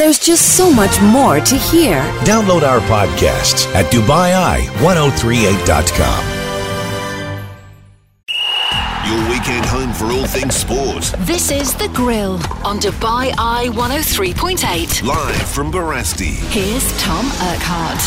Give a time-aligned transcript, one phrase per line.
[0.00, 2.00] There's just so much more to hear.
[2.24, 6.24] Download our podcasts at DubaiEye1038.com.
[9.06, 11.12] Your weekend home for all things sport.
[11.26, 15.02] This is The Grill on Dubai Eye 103.8.
[15.02, 16.36] Live from Barasti.
[16.48, 18.00] Here's Tom Urquhart.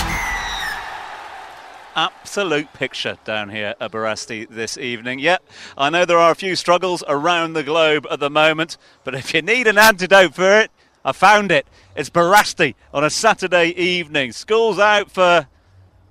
[1.96, 5.20] absolute picture down here at Barasti this evening.
[5.20, 5.44] Yep,
[5.78, 9.32] I know there are a few struggles around the globe at the moment, but if
[9.36, 10.72] you need an antidote for it,
[11.06, 11.68] I found it.
[11.96, 14.32] It's Barasti on a Saturday evening.
[14.32, 15.48] School's out for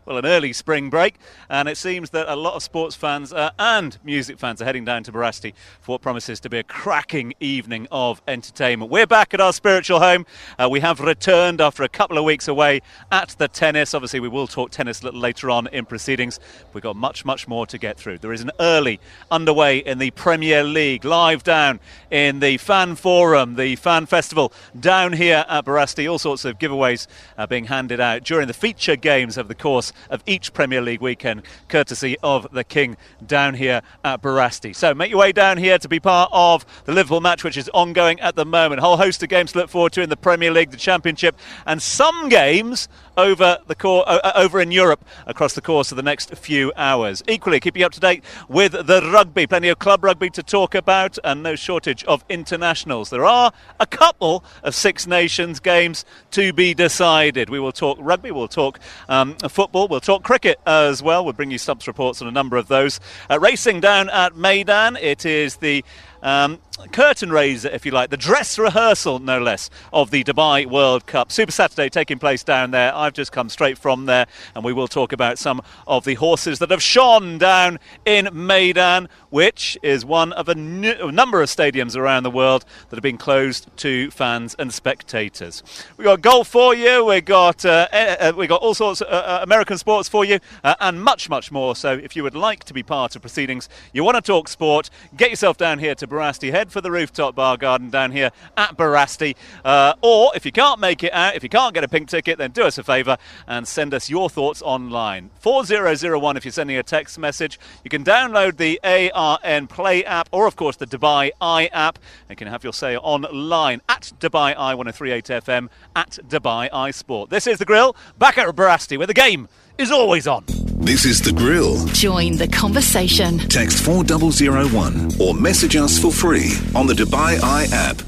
[0.04, 1.14] well, an early spring break,
[1.48, 4.84] and it seems that a lot of sports fans uh, and music fans are heading
[4.84, 8.90] down to Barasti for what promises to be a cracking evening of entertainment.
[8.90, 10.26] We're back at our spiritual home.
[10.58, 13.94] Uh, we have returned after a couple of weeks away at the tennis.
[13.94, 16.40] Obviously, we will talk tennis a little later on in proceedings.
[16.72, 18.18] We've got much, much more to get through.
[18.18, 18.98] There is an early
[19.30, 21.78] underway in the Premier League, live down
[22.10, 26.10] in the Fan Forum, the Fan Festival down here at Barasti.
[26.10, 27.06] All sorts of giveaways
[27.38, 31.00] uh, being handed out during the feature games of the course of each Premier League
[31.00, 34.74] weekend, courtesy of the King down here at Barasti.
[34.74, 37.68] So make your way down here to be part of the Liverpool match, which is
[37.70, 38.80] ongoing at the moment.
[38.80, 41.36] A whole host of games to look forward to in the Premier League, the Championship,
[41.66, 46.02] and some games over the cor- uh, over in Europe across the course of the
[46.02, 47.22] next few hours.
[47.28, 51.18] Equally, keeping up to date with the rugby, plenty of club rugby to talk about,
[51.24, 53.10] and no shortage of internationals.
[53.10, 57.50] There are a couple of Six Nations games to be decided.
[57.50, 61.24] We will talk rugby, we'll talk um, football, we'll talk cricket as well.
[61.24, 63.00] We'll bring you stumps reports on a number of those.
[63.30, 65.84] Uh, racing down at Maidan, it is the
[66.22, 66.60] um,
[66.92, 71.30] curtain raiser, if you like, the dress rehearsal, no less, of the Dubai World Cup.
[71.30, 72.94] Super Saturday taking place down there.
[72.94, 76.58] I've just come straight from there, and we will talk about some of the horses
[76.58, 82.22] that have shone down in Meydan, which is one of a number of stadiums around
[82.22, 85.62] the world that have been closed to fans and spectators.
[85.96, 87.04] We've got golf for you.
[87.04, 90.38] We got uh, uh, we got all sorts of uh, uh, American sports for you,
[90.64, 91.76] uh, and much, much more.
[91.76, 94.90] So, if you would like to be part of proceedings, you want to talk sport,
[95.16, 96.50] get yourself down here to Barasti.
[96.50, 99.34] Head for the rooftop bar garden down here at Barasti.
[99.64, 102.38] Uh, or if you can't make it out, if you can't get a pink ticket,
[102.38, 105.30] then do us a favour and send us your thoughts online.
[105.40, 107.58] 4001 if you're sending a text message.
[107.84, 112.38] You can download the ARN Play app or, of course, the Dubai Eye app and
[112.38, 117.30] can have your say online at Dubai Eye 1038 FM at Dubai Eye Sport.
[117.30, 120.44] This is The Grill, back at Barasti with the game is always on.
[120.46, 121.86] This is The Grill.
[121.88, 123.38] Join the conversation.
[123.38, 128.02] Text 4001 or message us for free on the Dubai Eye app.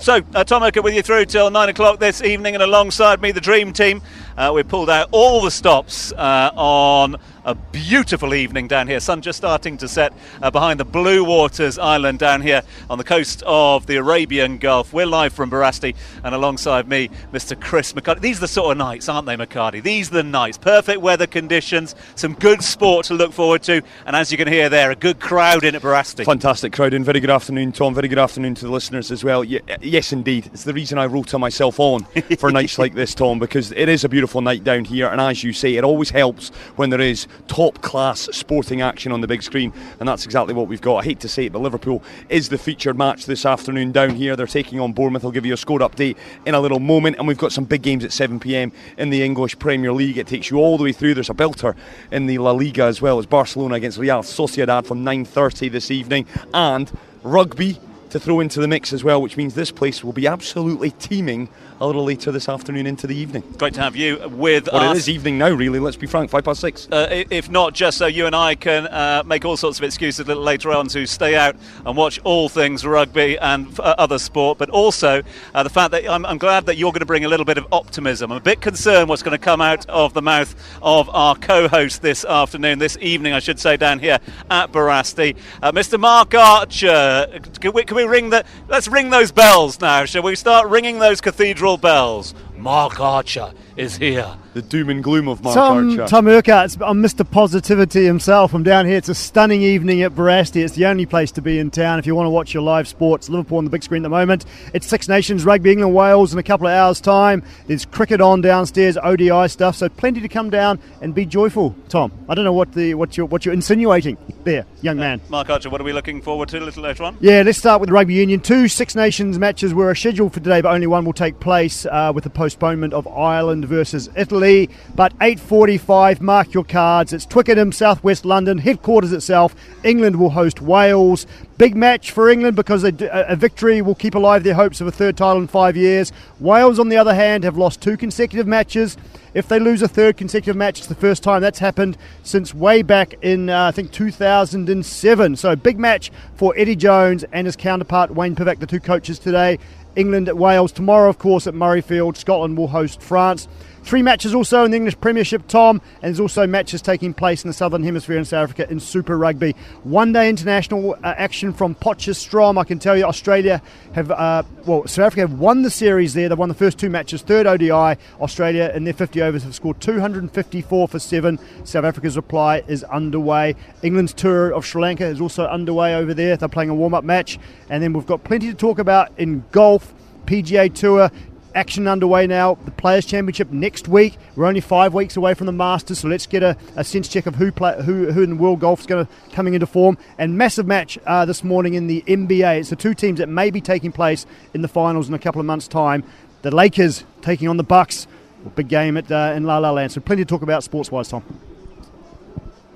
[0.00, 3.32] So, uh, Tom Urquhart with you through till 9 o'clock this evening, and alongside me,
[3.32, 4.00] the Dream Team.
[4.36, 7.16] Uh, we've pulled out all the stops uh, on
[7.48, 9.00] a beautiful evening down here.
[9.00, 12.60] Sun just starting to set uh, behind the Blue Waters Island down here
[12.90, 14.92] on the coast of the Arabian Gulf.
[14.92, 17.58] We're live from Barasti, and alongside me, Mr.
[17.58, 18.20] Chris McHardy.
[18.20, 19.82] These are the sort of nights, aren't they, McHardy?
[19.82, 20.58] These are the nights.
[20.58, 24.68] Perfect weather conditions, some good sport to look forward to, and as you can hear
[24.68, 26.26] there, a good crowd in at Barasti.
[26.26, 27.02] Fantastic crowd in.
[27.02, 27.94] Very good afternoon, Tom.
[27.94, 29.42] Very good afternoon to the listeners as well.
[29.42, 30.50] Ye- yes, indeed.
[30.52, 32.04] It's the reason I wrote to myself on
[32.38, 35.08] for nights like this, Tom, because it is a beautiful night down here.
[35.08, 39.20] And as you say, it always helps when there is top class sporting action on
[39.20, 39.72] the big screen.
[40.00, 40.98] And that's exactly what we've got.
[40.98, 44.36] I hate to say it, but Liverpool is the featured match this afternoon down here.
[44.36, 45.24] They're taking on Bournemouth.
[45.24, 46.16] I'll give you a score update
[46.46, 47.16] in a little moment.
[47.18, 50.18] And we've got some big games at 7 pm in the English Premier League.
[50.18, 51.14] It takes you all the way through.
[51.14, 51.76] There's a belter
[52.10, 56.26] in the La Liga as well as Barcelona against Real Sociedad from 9.30 this evening.
[56.52, 56.90] And
[57.22, 57.78] rugby
[58.10, 61.48] to throw into the mix as well, which means this place will be absolutely teeming
[61.80, 63.42] a little later this afternoon into the evening.
[63.56, 64.96] Great to have you with Well, us.
[64.96, 65.78] it is evening now, really.
[65.78, 66.88] Let's be frank, five past six.
[66.90, 70.20] uh, if not just so you and I can uh, make all sorts of excuses
[70.20, 71.54] a little later on to stay out
[71.86, 75.22] and watch all things rugby and uh, other sport, but also
[75.54, 77.58] uh, the fact that I'm, I'm glad that you're going to bring a little bit
[77.58, 78.32] of optimism.
[78.32, 82.02] I'm a bit concerned what's going to come out of the mouth of our co-host
[82.02, 84.18] this afternoon, this evening, I should say, down here
[84.50, 86.00] at Barasti, uh, Mr.
[86.00, 87.40] Marc Archer.
[87.60, 88.44] Can we, can we ring the?
[88.68, 90.04] Let's ring those bells now.
[90.04, 92.32] Shall we start ringing those cathedral bells?
[92.58, 94.34] Marc Archer is here.
[94.54, 96.06] The doom and gloom of Marc Tom, Archer.
[96.08, 97.28] Tom Urquhart, I'm Mr.
[97.28, 98.52] Positivity himself.
[98.52, 98.96] I'm down here.
[98.96, 100.64] It's a stunning evening at Barasti.
[100.64, 102.88] It's the only place to be in town if you want to watch your live
[102.88, 103.28] sports.
[103.28, 104.44] Liverpool on the big screen at the moment.
[104.74, 107.44] It's Six Nations Rugby, England, Wales in a couple of hours' time.
[107.68, 109.76] There's cricket on downstairs, ODI stuff.
[109.76, 111.76] So plenty to come down and be joyful.
[111.88, 115.20] Tom, I don't know what the what you're what you're insinuating there, young man.
[115.28, 117.16] Marc Archer, what are we looking forward to a little later on?
[117.20, 118.40] Yeah, let's start with the rugby union.
[118.40, 122.10] Two Six Nations matches were scheduled for today, but only one will take place uh,
[122.12, 124.70] with the postponement of Ireland versus Italy.
[124.96, 127.12] But 8:45, mark your cards.
[127.12, 129.54] It's Twickenham, Southwest London, headquarters itself.
[129.84, 131.26] England will host Wales.
[131.58, 134.92] Big match for England because a, a, victory will keep alive their hopes of a
[134.92, 136.12] third title in five years.
[136.40, 138.96] Wales, on the other hand, have lost two consecutive matches.
[139.34, 142.82] If they lose a third consecutive match, it's the first time that's happened since way
[142.82, 145.36] back in, uh, I think, 2007.
[145.36, 149.58] So, big match for Eddie Jones and his counterpart Wayne Pivac, the two coaches today.
[149.98, 152.16] England at Wales tomorrow, of course, at Murrayfield.
[152.16, 153.48] Scotland will host France.
[153.88, 157.48] Three matches also in the English Premiership, Tom, and there's also matches taking place in
[157.48, 159.56] the Southern Hemisphere in South Africa in Super Rugby.
[159.82, 162.60] One day international uh, action from Potchefstroom.
[162.60, 163.62] I can tell you, Australia
[163.94, 166.28] have, uh, well, South Africa have won the series there.
[166.28, 167.98] They've won the first two matches, third ODI.
[168.20, 171.38] Australia in their 50 overs have scored 254 for seven.
[171.64, 173.56] South Africa's reply is underway.
[173.82, 176.36] England's tour of Sri Lanka is also underway over there.
[176.36, 177.38] They're playing a warm up match.
[177.70, 179.94] And then we've got plenty to talk about in golf.
[180.28, 181.10] PGA Tour
[181.58, 182.54] action underway now.
[182.64, 184.16] The Players Championship next week.
[184.36, 187.26] We're only five weeks away from the Masters, so let's get a, a sense check
[187.26, 189.98] of who play, who who in world golf is going to coming into form.
[190.18, 192.60] And massive match uh, this morning in the NBA.
[192.60, 194.24] It's the two teams that may be taking place
[194.54, 196.04] in the finals in a couple of months' time.
[196.42, 198.06] The Lakers taking on the Bucks.
[198.54, 199.92] Big game at uh, in La La Land.
[199.92, 201.24] So plenty to talk about sports-wise, Tom.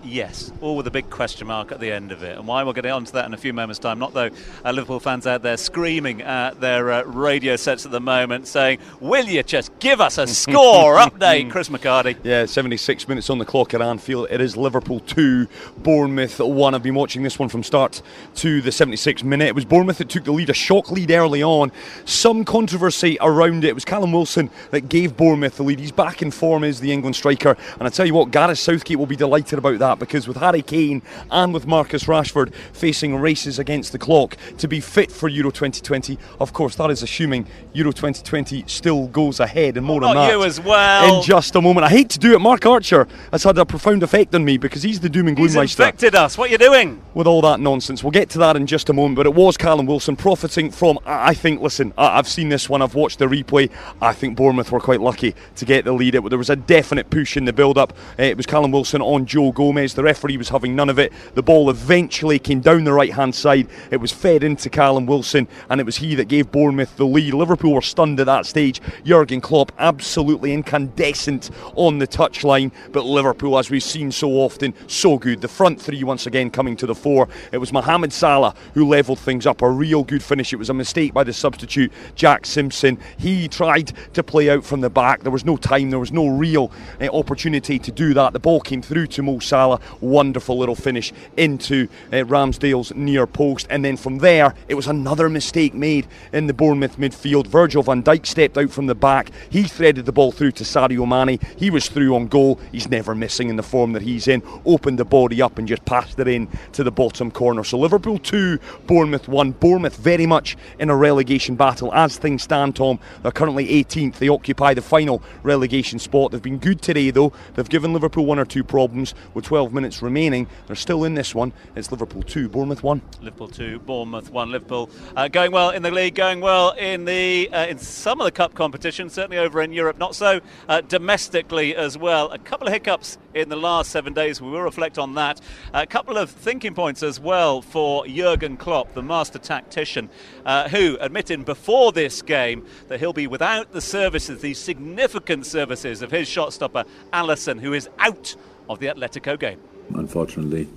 [0.05, 2.37] Yes, all with a big question mark at the end of it.
[2.37, 3.99] And why we'll get on to that in a few moments' time.
[3.99, 4.31] Not though
[4.65, 8.79] uh, Liverpool fans out there screaming at their uh, radio sets at the moment saying,
[9.01, 12.17] Will you just give us a score update, Chris McHardy?
[12.25, 14.29] Yeah, 76 minutes on the clock at Anfield.
[14.31, 15.47] It is Liverpool 2,
[15.79, 16.75] Bournemouth 1.
[16.75, 18.03] I've been watching this one from start
[18.37, 19.49] to the 76th minute.
[19.49, 21.71] It was Bournemouth that took the lead, a shock lead early on.
[22.05, 23.69] Some controversy around it.
[23.69, 25.79] It was Callum Wilson that gave Bournemouth the lead.
[25.79, 27.57] He's back in form as the England striker.
[27.79, 30.39] And I tell you what, Gareth Southgate will be delighted about that that because with
[30.39, 35.29] Harry Kane and with Marcus Rashford facing races against the clock to be fit for
[35.29, 40.11] Euro 2020, of course, that is assuming Euro 2020 still goes ahead and more well,
[40.11, 40.33] on that.
[40.33, 41.17] you as well.
[41.17, 41.85] In just a moment.
[41.85, 42.41] I hate to do it.
[42.41, 45.49] Mark Archer has had a profound effect on me because he's the doom and gloom
[45.49, 46.39] He's infected us.
[46.39, 47.03] What are you doing?
[47.15, 48.03] With all that nonsense.
[48.03, 50.99] We'll get to that in just a moment, but it was Callum Wilson profiting from,
[51.05, 53.71] I think, listen, I've seen this one, I've watched the replay.
[54.01, 56.15] I think Bournemouth were quite lucky to get the lead.
[56.15, 57.93] It, there was a definite push in the build up.
[58.19, 59.82] Uh, it was Callum Wilson on Joe Gomez.
[59.83, 61.13] The referee was having none of it.
[61.35, 63.69] The ball eventually came down the right hand side.
[63.91, 67.35] It was fed into Callum Wilson, and it was he that gave Bournemouth the lead.
[67.35, 68.81] Liverpool were stunned at that stage.
[69.05, 75.19] Jurgen Klopp absolutely incandescent on the touchline, but Liverpool, as we've seen so often, so
[75.19, 75.41] good.
[75.41, 77.29] The front three once again coming to the fore.
[77.51, 79.63] It was Mohamed Salah who levelled things up.
[79.63, 80.53] A real good finish.
[80.53, 82.99] It was a mistake by the substitute, Jack Simpson.
[83.19, 85.23] He tried to play out from the back.
[85.23, 86.71] There was no time, there was no real
[87.01, 88.33] uh, opportunity to do that.
[88.33, 89.72] The ball came through to Mo Salah.
[90.01, 93.67] Wonderful little finish into uh, Ramsdale's near post.
[93.71, 97.47] And then from there, it was another mistake made in the Bournemouth midfield.
[97.47, 99.31] Virgil van Dijk stepped out from the back.
[99.51, 101.39] He threaded the ball through to Sadio Mane.
[101.57, 102.59] He was through on goal.
[102.71, 104.43] He's never missing in the form that he's in.
[104.65, 107.65] Opened the body up and just passed it in to the bottom corner.
[107.65, 109.53] So Liverpool 2, Bournemouth 1.
[109.53, 111.93] Bournemouth very much in a relegation battle.
[111.95, 114.19] As things stand, Tom, they're currently 18th.
[114.19, 116.33] They occupy the final relegation spot.
[116.33, 117.33] They've been good today, though.
[117.55, 120.49] They've given Liverpool one or two problems with 12 12 minutes remaining.
[120.67, 121.53] They're still in this one.
[121.77, 123.01] It's Liverpool 2, Bournemouth 1.
[123.21, 124.51] Liverpool 2, Bournemouth 1.
[124.51, 128.25] Liverpool uh, going well in the league, going well in the uh, in some of
[128.25, 132.29] the cup competitions, certainly over in Europe, not so uh, domestically as well.
[132.33, 134.41] A couple of hiccups in the last seven days.
[134.41, 135.41] We will reflect on that.
[135.73, 140.11] A couple of thinking points as well for Jurgen Klopp, the master tactician,
[140.45, 146.03] uh, who admitted before this game that he'll be without the services, the significant services
[146.03, 148.35] of his shot stopper, Alisson, who is out
[148.73, 149.61] of the Atletico game.
[149.95, 150.69] Unfortunately,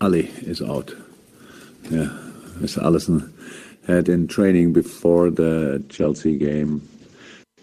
[0.00, 0.92] Ali is out.
[1.90, 2.08] Yeah,
[2.58, 2.82] Mr.
[2.82, 3.32] Allison
[3.86, 6.86] had in training before the Chelsea game.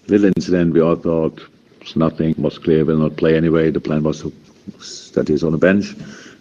[0.08, 1.42] Little incident, we all thought
[1.82, 3.72] it's nothing, was clear, will not play anyway.
[3.72, 4.34] The plan was to,
[5.14, 5.96] that he's on the bench.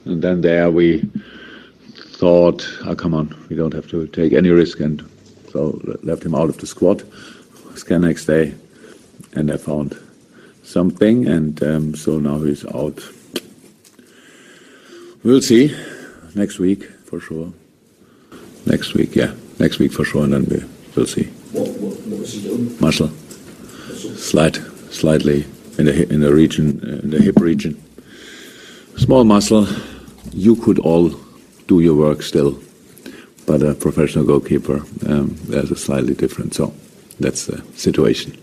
[0.04, 1.08] And then there we
[2.16, 4.80] thought, oh, come on, we don't have to take any risk.
[4.80, 5.08] And
[5.52, 7.02] so left him out of the squad.
[7.76, 8.54] Scan next day,
[9.34, 9.96] and I found
[10.68, 13.00] something, and um, so now he's out.
[15.24, 15.74] We'll see
[16.34, 17.52] next week for sure.
[18.66, 20.62] Next week, yeah, next week for sure, and then we,
[20.94, 21.24] will see.
[21.52, 22.76] What, what, what was he doing?
[22.80, 23.08] Muscle,
[24.16, 24.56] slight,
[24.90, 25.46] slightly
[25.78, 27.82] in the in the region, uh, in the hip region.
[28.96, 29.66] Small muscle.
[30.32, 31.10] You could all
[31.66, 32.60] do your work still,
[33.46, 36.54] but a professional goalkeeper, um, there's a slightly different.
[36.54, 36.74] So
[37.18, 38.36] that's the situation.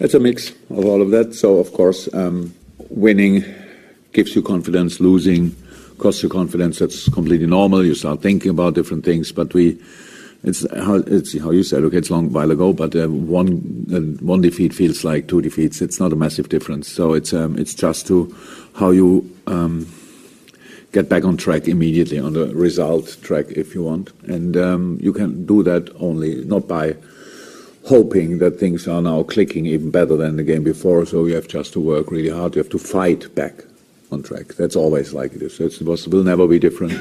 [0.00, 1.34] It's a mix of all of that.
[1.34, 2.54] So, of course, um,
[2.88, 3.44] winning
[4.12, 5.56] gives you confidence, losing
[5.98, 6.78] costs you confidence.
[6.78, 7.84] That's completely normal.
[7.84, 9.32] You start thinking about different things.
[9.32, 9.80] But we
[10.44, 11.82] it's how you said.
[11.82, 15.42] Okay, it's a long while ago, but uh, one uh, one defeat feels like two
[15.42, 15.82] defeats.
[15.82, 16.88] It's not a massive difference.
[16.88, 18.32] So it's um, it's just to
[18.74, 19.92] how you um,
[20.92, 24.54] get back on track immediately on the result track if you want, and
[25.02, 26.94] you can do that only not by
[27.84, 31.06] hoping that things are now clicking even better than the game before.
[31.06, 32.54] So you have just to work really hard.
[32.54, 33.64] You have to fight back
[34.10, 34.48] on track.
[34.48, 35.60] That's always like it is.
[35.60, 36.94] It will never be different,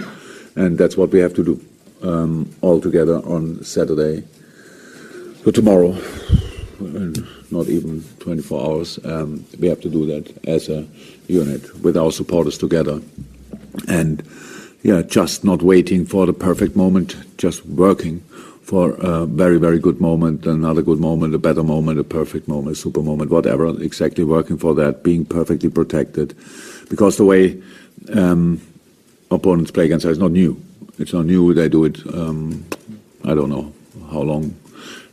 [0.55, 1.65] and that's what we have to do
[2.07, 4.23] um, all together on Saturday.
[5.43, 5.97] So tomorrow,
[7.51, 10.85] not even 24 hours, um, we have to do that as a
[11.27, 13.01] unit with our supporters together,
[13.87, 14.23] and
[14.83, 18.23] yeah, just not waiting for the perfect moment, just working
[18.67, 22.75] for a very, very good moment, another good moment, a better moment, a perfect moment,
[22.75, 23.69] a super moment, whatever.
[23.81, 26.35] Exactly working for that, being perfectly protected,
[26.89, 27.61] because the way
[28.13, 28.61] um,
[29.31, 30.61] opponents play against us is not new.
[30.99, 31.53] It's not new.
[31.53, 32.05] They do it.
[32.13, 32.65] Um,
[33.23, 33.73] I don't know
[34.11, 34.51] how long.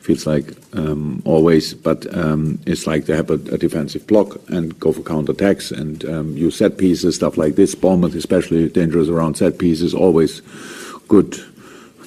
[0.01, 4.79] Feels like um, always, but um, it's like they have a, a, defensive block and
[4.79, 7.75] go for counter attacks and um, use set pieces, stuff like this.
[7.75, 10.43] Bournemouth, especially dangerous around set pieces, always
[11.09, 11.41] good.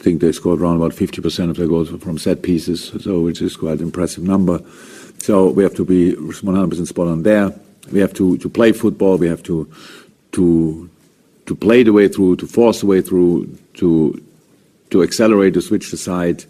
[0.07, 3.57] Think they scored around about 50% of their goals from set pieces, so which is
[3.57, 4.61] quite an impressive number.
[5.17, 7.53] So we have to be 100% spot on there.
[7.91, 9.17] We have to, to play football.
[9.17, 9.69] We have to
[10.31, 10.89] to
[11.45, 14.23] to play the way through, to force the way through, to
[14.91, 16.45] to accelerate, to switch the side,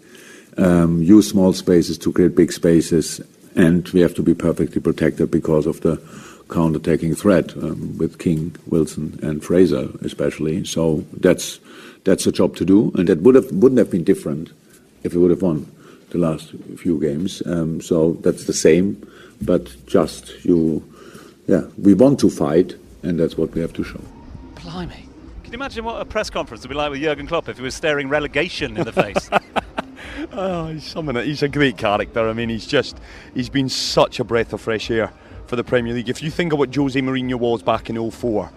[0.56, 3.20] um, use small spaces to create big spaces,
[3.56, 6.00] and we have to be perfectly protected because of the
[6.48, 10.64] counter-attacking threat um, with King, Wilson, and Fraser especially.
[10.64, 11.58] So that's
[12.04, 14.50] that's the job to do, and that would have wouldn't have been different
[15.02, 15.70] if we would have won
[16.10, 17.42] the last few games.
[17.46, 19.06] Um, so that's the same,
[19.42, 20.82] but just you,
[21.46, 24.00] yeah, we want to fight, and that's what we have to show.
[24.62, 25.04] Blimey.
[25.44, 27.62] Can you imagine what a press conference would be like with Jurgen Klopp if he
[27.62, 29.30] was staring relegation in the face?
[30.32, 31.16] oh, he's someone.
[31.16, 32.28] He's a great character.
[32.28, 32.98] I mean, he's just
[33.32, 35.10] he's been such a breath of fresh air
[35.46, 36.10] for the Premier League.
[36.10, 38.50] If you think of what Jose Mourinho was back in 04,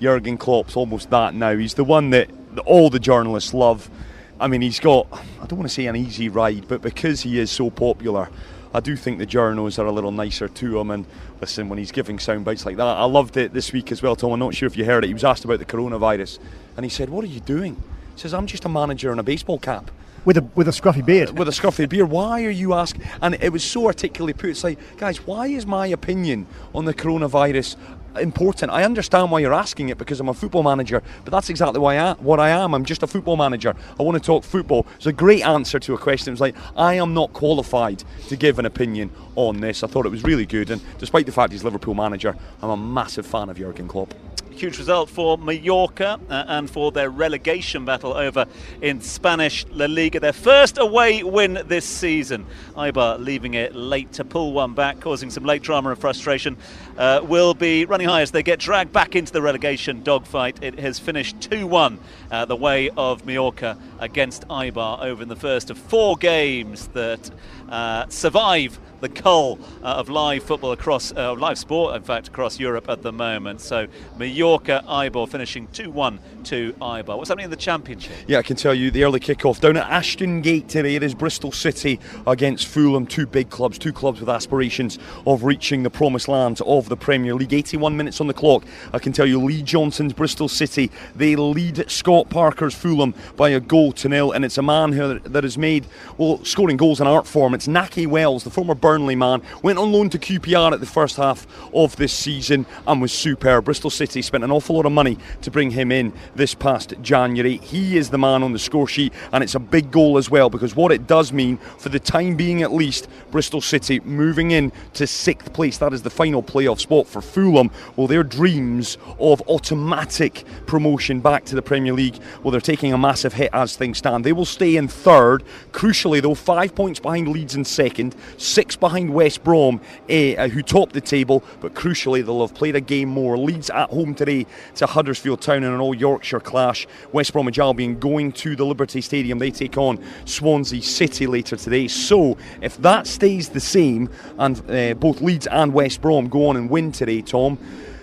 [0.00, 1.56] Jurgen Klopp's almost that now.
[1.56, 3.90] He's the one that all the journalists love.
[4.38, 7.38] I mean, he's got I don't want to say an easy ride, but because he
[7.38, 8.28] is so popular,
[8.74, 10.90] I do think the journos are a little nicer to him.
[10.90, 11.06] And
[11.40, 14.16] listen, when he's giving sound bites like that, I loved it this week as well,
[14.16, 14.32] Tom.
[14.32, 15.08] I'm not sure if you heard it.
[15.08, 16.38] He was asked about the coronavirus,
[16.76, 17.76] and he said, "What are you doing?"
[18.14, 19.90] He says, "I'm just a manager in a baseball cap."
[20.26, 21.38] With a with a scruffy beard.
[21.38, 22.10] With a scruffy beard.
[22.10, 23.02] Why are you asking?
[23.22, 24.50] And it was so articulately put.
[24.50, 27.76] It's like, guys, why is my opinion on the coronavirus
[28.20, 28.72] important.
[28.72, 31.98] I understand why you're asking it because I'm a football manager, but that's exactly why
[31.98, 32.74] I, what I am.
[32.74, 33.74] I'm just a football manager.
[33.98, 34.86] I want to talk football.
[34.96, 36.30] It's a great answer to a question.
[36.30, 39.82] It was like, I am not qualified to give an opinion on this.
[39.82, 42.76] I thought it was really good, and despite the fact he's Liverpool manager, I'm a
[42.76, 44.14] massive fan of Jurgen Klopp.
[44.56, 48.46] Huge result for Mallorca uh, and for their relegation battle over
[48.80, 50.18] in Spanish La Liga.
[50.18, 52.46] Their first away win this season.
[52.74, 56.56] Eibar leaving it late to pull one back, causing some late drama and frustration.
[56.96, 60.62] Uh, will be running high as they get dragged back into the relegation dogfight.
[60.62, 61.98] It has finished 2 1
[62.30, 67.30] uh, the way of Mallorca against Eibar over in the first of four games that
[67.68, 72.58] uh, survive the cull uh, of live football across uh, live sport, in fact, across
[72.58, 73.60] Europe at the moment.
[73.60, 73.86] So
[74.18, 77.16] Mallorca, Eibar finishing 2-1 to Eibar.
[77.16, 78.12] What's happening in the Championship?
[78.26, 80.94] Yeah, I can tell you the early kick-off down at Ashton Gate today.
[80.94, 85.82] It is Bristol City against Fulham, two big clubs, two clubs with aspirations of reaching
[85.82, 87.52] the promised land of the Premier League.
[87.52, 88.64] 81 minutes on the clock.
[88.92, 90.90] I can tell you Lee Johnson's Bristol City.
[91.14, 95.18] They lead Scott Parker's Fulham by a goal to nil, and it's a man who
[95.18, 95.86] that has made
[96.18, 97.54] well scoring goals in art form.
[97.54, 101.16] It's Nahki Wells, the former Burnley man, went on loan to QPR at the first
[101.16, 103.64] half of this season and was superb.
[103.64, 107.56] Bristol City spent an awful lot of money to bring him in this past January.
[107.56, 110.48] He is the man on the score sheet, and it's a big goal as well
[110.48, 114.70] because what it does mean, for the time being at least, Bristol City moving in
[114.94, 115.78] to sixth place.
[115.78, 117.72] That is the final playoff spot for Fulham.
[117.96, 122.98] Well, their dreams of automatic promotion back to the Premier League, well, they're taking a
[122.98, 124.22] massive hit as things stand.
[124.22, 125.42] They will stay in third.
[125.72, 130.92] Crucially, though, five points behind Leeds in second, six behind West Brom, uh, who topped
[130.92, 133.36] the table, but crucially they'll have played a game more.
[133.36, 136.86] Leeds at home today to Huddersfield Town in an all Yorkshire clash.
[137.12, 139.38] West Bromwich Albion going to the Liberty Stadium.
[139.38, 141.88] They take on Swansea City later today.
[141.88, 146.56] So if that stays the same, and uh, both Leeds and West Brom go on
[146.56, 147.58] and win today, Tom,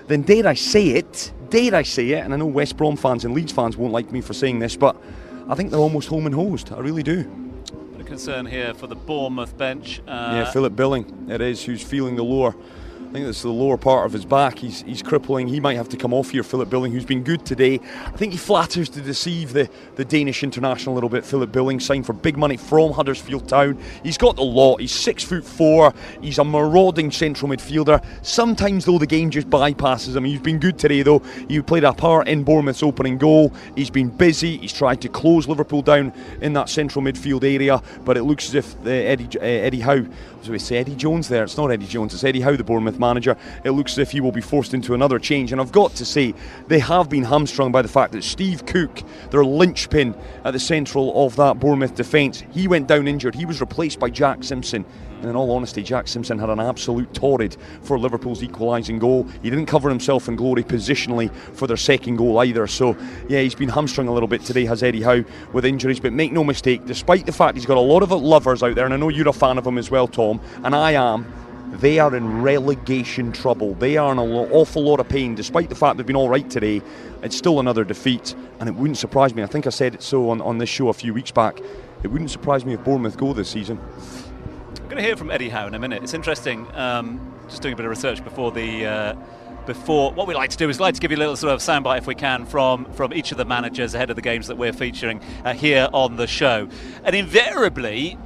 [0.08, 3.25] then dare I say it, dare I say it, and I know West Brom fans
[3.25, 4.96] and Leeds fans won't like me for saying this, but
[5.48, 6.72] I think they're almost home and hosed.
[6.72, 7.53] I really do
[8.04, 10.02] concern here for the Bournemouth bench.
[10.08, 12.56] Uh, yeah, Philip Billing, it is, who's feeling the lower
[13.13, 14.58] think it's the lower part of his back.
[14.58, 15.48] He's, he's crippling.
[15.48, 16.41] He might have to come off here.
[16.41, 17.79] Philip Billing, who's been good today.
[18.05, 21.24] I think he flatters to deceive the, the Danish international a little bit.
[21.24, 23.77] Philip Billing signed for big money from Huddersfield Town.
[24.01, 24.82] He's got the lot.
[24.82, 25.93] He's six foot four.
[26.22, 28.03] He's a marauding central midfielder.
[28.25, 30.25] Sometimes though the game just bypasses him.
[30.25, 31.20] He's been good today though.
[31.48, 33.53] He played a part in Bournemouth's opening goal.
[33.75, 34.58] He's been busy.
[34.58, 38.55] He's tried to close Liverpool down in that central midfield area, but it looks as
[38.55, 40.08] if uh, Eddie uh, Eddie Howe
[40.50, 41.44] we say Eddie Jones there.
[41.44, 43.38] It's not Eddie Jones, it's Eddie Howe, the Bournemouth manager.
[43.64, 45.52] It looks as if he will be forced into another change.
[45.52, 46.34] And I've got to say,
[46.68, 51.26] they have been hamstrung by the fact that Steve Cook, their linchpin at the central
[51.26, 53.36] of that Bournemouth defence, he went down injured.
[53.36, 54.86] He was replaced by Jack Simpson.
[55.24, 59.24] And in all honesty, Jack Simpson had an absolute torrid for Liverpool's equalising goal.
[59.42, 62.68] He didn't cover himself in glory positionally for their second goal either.
[62.68, 62.98] So,
[63.30, 66.01] yeah, he's been hamstrung a little bit today, has Eddie Howe, with injuries.
[66.01, 68.84] But make no mistake, despite the fact he's got a lot of lovers out there,
[68.84, 71.25] and I know you're a fan of him as well, Tom, and I am,
[71.80, 73.75] they are in relegation trouble.
[73.75, 76.50] They are in an awful lot of pain, despite the fact they've been all right
[76.50, 76.82] today.
[77.22, 79.42] It's still another defeat, and it wouldn't surprise me.
[79.42, 81.62] I think I said it so on, on this show a few weeks back.
[82.03, 83.80] It wouldn't surprise me if Bournemouth go this season.
[84.84, 86.04] I'm going to hear from Eddie Howe in a minute.
[86.04, 86.68] It's interesting.
[86.75, 88.86] Um, just doing a bit of research before the.
[88.86, 89.16] Uh,
[89.66, 91.62] before what we like to do is like to give you a little sort of
[91.62, 94.58] soundbite if we can from from each of the managers ahead of the games that
[94.58, 96.68] we're featuring uh, here on the show
[97.06, 98.18] and invariably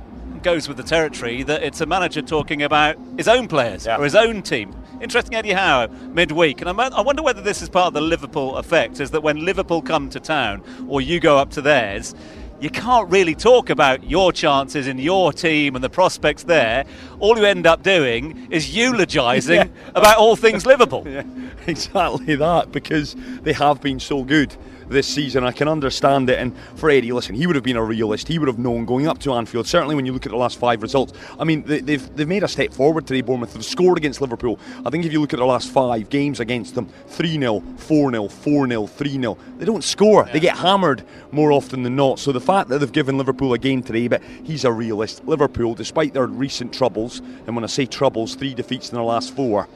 [0.41, 3.97] goes with the territory that it's a manager talking about his own players yeah.
[3.97, 7.85] or his own team interesting Eddie Howe midweek and I wonder whether this is part
[7.85, 11.51] of the Liverpool effect is that when Liverpool come to town or you go up
[11.51, 12.15] to theirs
[12.59, 16.85] you can't really talk about your chances in your team and the prospects there.
[17.19, 19.67] All you end up doing is eulogising yeah.
[19.93, 21.05] about all things Liverpool.
[21.17, 21.23] Yeah,
[21.65, 24.55] exactly that, because they have been so good
[24.89, 25.43] this season.
[25.43, 26.39] I can understand it.
[26.39, 28.27] And for Eddie, listen, he would have been a realist.
[28.27, 29.67] He would have known going up to Anfield.
[29.67, 32.43] Certainly, when you look at the last five results, I mean, they, they've they've made
[32.43, 33.21] a step forward today.
[33.21, 34.59] Bournemouth have scored against Liverpool.
[34.85, 38.11] I think if you look at the last five games against them, three 0 four
[38.11, 40.25] 0 four 0 three 0 they don't score.
[40.27, 40.33] Yeah.
[40.33, 42.19] They get hammered more often than not.
[42.19, 45.25] So the fact that they've given Liverpool a game today, but he's a realist.
[45.25, 49.35] Liverpool, despite their recent troubles, and when I say troubles, three defeats in their last
[49.35, 49.67] four.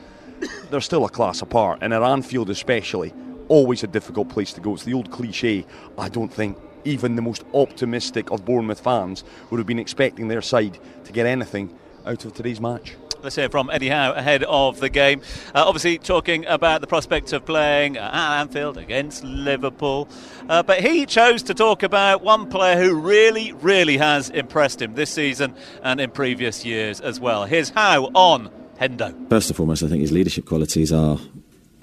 [0.69, 3.13] They're still a class apart, and at Anfield especially,
[3.51, 4.73] always a difficult place to go.
[4.73, 5.65] It's the old cliche.
[5.97, 10.41] I don't think even the most optimistic of Bournemouth fans would have been expecting their
[10.41, 12.95] side to get anything out of today's match.
[13.21, 15.21] Let's hear from Eddie Howe ahead of the game.
[15.53, 20.07] Uh, obviously, talking about the prospect of playing at Anfield against Liverpool.
[20.49, 24.95] Uh, but he chose to talk about one player who really, really has impressed him
[24.95, 27.43] this season and in previous years as well.
[27.45, 29.29] Here's Howe on Hendo.
[29.29, 31.19] First and foremost, I think his leadership qualities are,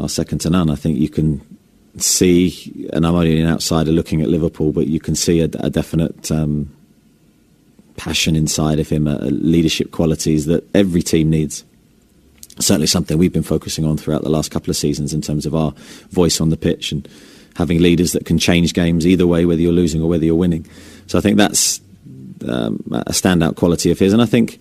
[0.00, 0.70] are second to none.
[0.70, 1.57] I think you can
[2.02, 5.70] see, and I'm only an outsider looking at Liverpool, but you can see a, a
[5.70, 6.74] definite um,
[7.96, 11.64] passion inside of him, uh, leadership qualities that every team needs.
[12.58, 15.54] Certainly something we've been focusing on throughout the last couple of seasons in terms of
[15.54, 15.72] our
[16.10, 17.08] voice on the pitch and
[17.56, 20.66] having leaders that can change games either way, whether you're losing or whether you're winning.
[21.06, 21.80] So I think that's
[22.48, 24.60] um, a standout quality of his, and I think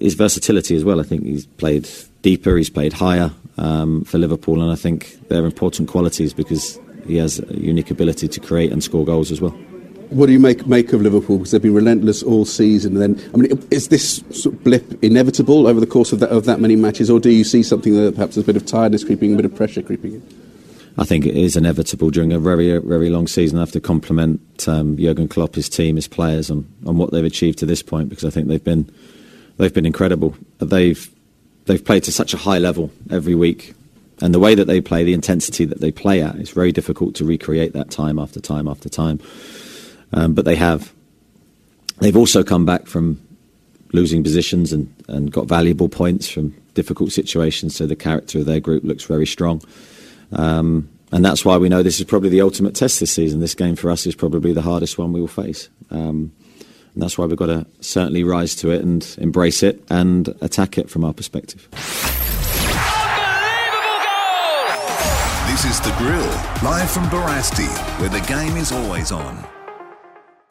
[0.00, 1.00] his versatility as well.
[1.00, 1.88] I think he's played
[2.22, 7.16] deeper, he's played higher um, for Liverpool, and I think they're important qualities because he
[7.16, 9.52] has a unique ability to create and score goals as well.
[10.10, 11.38] What do you make make of Liverpool?
[11.38, 13.00] Because they've been relentless all season.
[13.00, 16.28] And then, I mean, is this sort of blip inevitable over the course of that,
[16.28, 18.66] of that many matches, or do you see something that perhaps there's a bit of
[18.66, 20.22] tiredness creeping, a bit of pressure creeping in?
[20.98, 23.56] I think it is inevitable during a very, very long season.
[23.56, 27.24] I have to compliment um, Jurgen Klopp, his team, his players, on, on what they've
[27.24, 28.92] achieved to this point because I think they've been
[29.56, 30.36] they've been incredible.
[30.58, 31.10] They've
[31.66, 33.74] they've played to such a high level every week,
[34.20, 37.14] and the way that they play, the intensity that they play at, it's very difficult
[37.16, 39.20] to recreate that time after time after time.
[40.12, 40.92] Um, but they have.
[41.98, 43.20] They've also come back from
[43.92, 47.76] losing positions and, and got valuable points from difficult situations.
[47.76, 49.62] So the character of their group looks very strong.
[50.32, 53.40] Um, and that's why we know this is probably the ultimate test this season.
[53.40, 55.68] This game for us is probably the hardest one we will face.
[55.90, 56.32] Um,
[56.94, 60.78] and that's why we've got to certainly rise to it and embrace it and attack
[60.78, 61.68] it from our perspective.
[61.72, 62.78] Unbelievable
[64.04, 64.66] goal!
[65.50, 67.68] This is The Grill, live from Barasti,
[68.00, 69.44] where the game is always on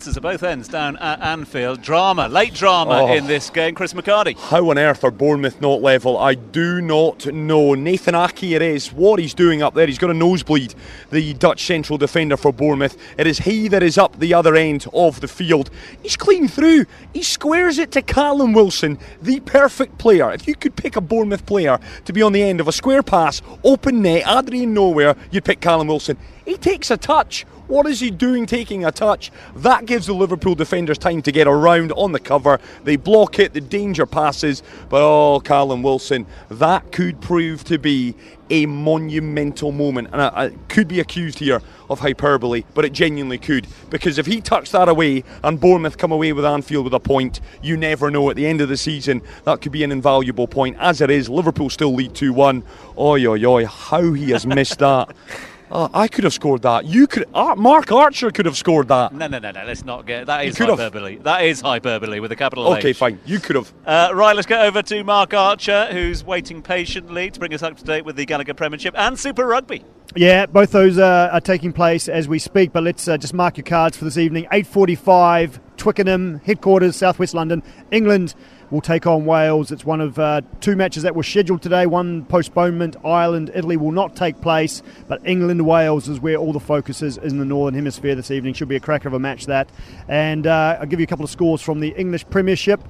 [0.07, 1.81] at both ends down at Anfield.
[1.81, 3.13] Drama, late drama oh.
[3.13, 3.75] in this game.
[3.75, 4.35] Chris McHardy.
[4.35, 6.17] How on earth are Bournemouth not level?
[6.17, 7.75] I do not know.
[7.75, 8.91] Nathan Aké it is.
[8.91, 10.73] What he's doing up there, he's got a nosebleed,
[11.11, 12.97] the Dutch central defender for Bournemouth.
[13.17, 15.69] It is he that is up the other end of the field.
[16.01, 16.85] He's clean through.
[17.13, 20.31] He squares it to Callum Wilson, the perfect player.
[20.31, 23.03] If you could pick a Bournemouth player to be on the end of a square
[23.03, 26.17] pass, open net, Adrian nowhere, you'd pick Callum Wilson.
[26.43, 29.31] He takes a touch What is he doing taking a touch?
[29.55, 32.59] That gives the Liverpool defenders time to get around on the cover.
[32.83, 38.13] They block it, the danger passes, but oh, Callum Wilson, that could prove to be
[38.49, 40.09] a monumental moment.
[40.11, 43.67] And I, I could be accused here of hyperbole, but it genuinely could.
[43.89, 47.39] Because if he tucks that away and Bournemouth come away with Anfield with a point,
[47.63, 48.29] you never know.
[48.29, 50.75] At the end of the season, that could be an invaluable point.
[50.77, 52.63] As it is, Liverpool still lead 2 1.
[52.97, 55.15] Oi, oi, oi, how he has missed that.
[55.71, 56.85] Uh, I could have scored that.
[56.85, 57.25] You could.
[57.33, 59.13] Uh, Marc Archer could have scored that.
[59.13, 59.63] No, no, no, no.
[59.65, 60.45] Let's not get that.
[60.45, 60.77] Is could have.
[60.77, 61.17] hyperbole.
[61.17, 62.97] That is hyperbole with a capital Okay, H.
[62.97, 63.19] fine.
[63.25, 63.73] You could have.
[63.85, 67.77] Uh, right, let's get over to Marc Archer, who's waiting patiently to bring us up
[67.77, 69.85] to date with the Gallagher Premiership and Super Rugby.
[70.13, 72.73] Yeah, both those uh, are taking place as we speak.
[72.73, 74.47] But let's uh, just mark your cards for this evening.
[74.51, 78.35] Eight forty-five, Twickenham headquarters, southwest London, England
[78.71, 79.71] will take on Wales.
[79.71, 81.85] It's one of uh, two matches that were scheduled today.
[81.85, 82.95] One postponement.
[83.05, 87.17] Ireland, Italy will not take place, but England, Wales is where all the focus is
[87.17, 88.53] in the Northern Hemisphere this evening.
[88.53, 89.69] Should be a cracker of a match that.
[90.07, 92.81] And uh, I'll give you a couple of scores from the English Premiership.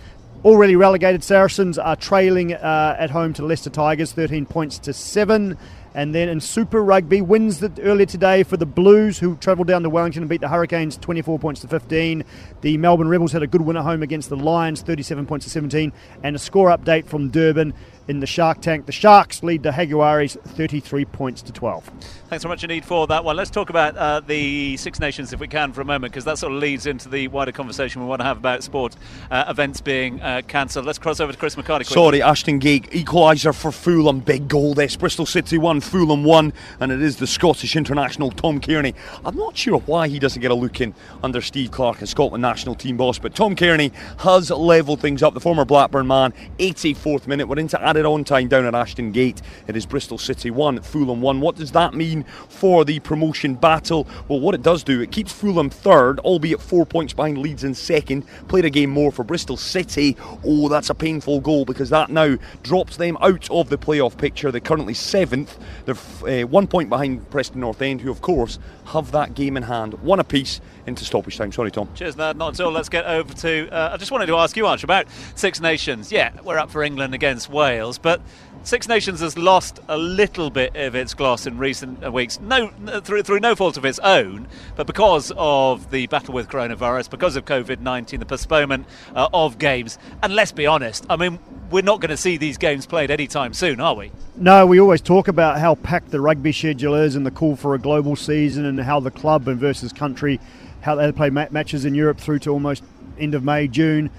[0.45, 5.57] Already relegated Saracens are trailing uh, at home to Leicester Tigers, 13 points to 7.
[5.93, 9.83] And then in Super Rugby, wins the, earlier today for the Blues, who travelled down
[9.83, 12.23] to Wellington and beat the Hurricanes 24 points to 15.
[12.61, 15.49] The Melbourne Rebels had a good win at home against the Lions, 37 points to
[15.49, 15.91] 17.
[16.23, 17.73] And a score update from Durban
[18.07, 18.85] in the Shark Tank.
[18.85, 21.91] The Sharks lead the Jaguares 33 points to 12.
[22.31, 23.35] Thanks very much indeed for that one.
[23.35, 26.37] Let's talk about uh, the Six Nations if we can for a moment, because that
[26.37, 28.95] sort of leads into the wider conversation we want to have about sport
[29.29, 30.85] uh, events being uh, cancelled.
[30.85, 31.85] Let's cross over to Chris McHardy.
[31.85, 31.93] quickly.
[31.93, 34.21] Sorry, Ashton Gate, equaliser for Fulham.
[34.21, 34.95] Big goal this.
[34.95, 38.93] Bristol City 1, Fulham 1, and it is the Scottish international Tom Cairney.
[39.25, 42.41] I'm not sure why he doesn't get a look in under Steve Clarke as Scotland
[42.41, 45.33] national team boss, but Tom Cairney has levelled things up.
[45.33, 47.47] The former Blackburn man, 84th minute.
[47.47, 49.41] We're into added on time down at Ashton Gate.
[49.67, 51.41] It is Bristol City 1, Fulham 1.
[51.41, 54.07] What does that mean for the promotion battle?
[54.29, 57.73] Well, what it does do, it keeps Fulham third, albeit four points behind Leeds in
[57.73, 58.25] second.
[58.47, 60.15] Played a game more for Bristol City.
[60.45, 64.51] Oh, that's a painful goal because that now drops them out of the playoff picture.
[64.51, 65.59] They're currently seventh.
[65.83, 69.63] They're uh, one point behind Preston North End, who, of course, have that game in
[69.63, 69.95] hand.
[69.95, 71.51] One apiece into stoppage time.
[71.51, 71.89] Sorry, Tom.
[71.95, 72.37] Cheers, Ned.
[72.37, 72.71] Not at all.
[72.71, 73.69] Let's get over to.
[73.69, 76.11] Uh, I just wanted to ask you, Arch, about Six Nations.
[76.11, 78.21] Yeah, we're up for England against Wales, but
[78.63, 82.39] Six Nations has lost a little bit of its gloss in recent weeks.
[82.39, 82.67] No,
[83.03, 87.35] through through no fault of its own, but because of the battle with coronavirus, because
[87.35, 89.97] of COVID nineteen, the postponement uh, of games.
[90.21, 91.39] And let's be honest, I mean,
[91.71, 94.11] we're not going to see these games played anytime soon, are we?
[94.35, 97.73] No, we always talk about how packed the rugby schedule is and the call for
[97.73, 100.39] a global season and how the club and versus country,
[100.81, 102.83] how they play matches in Europe through to almost
[103.17, 104.09] end of May, June,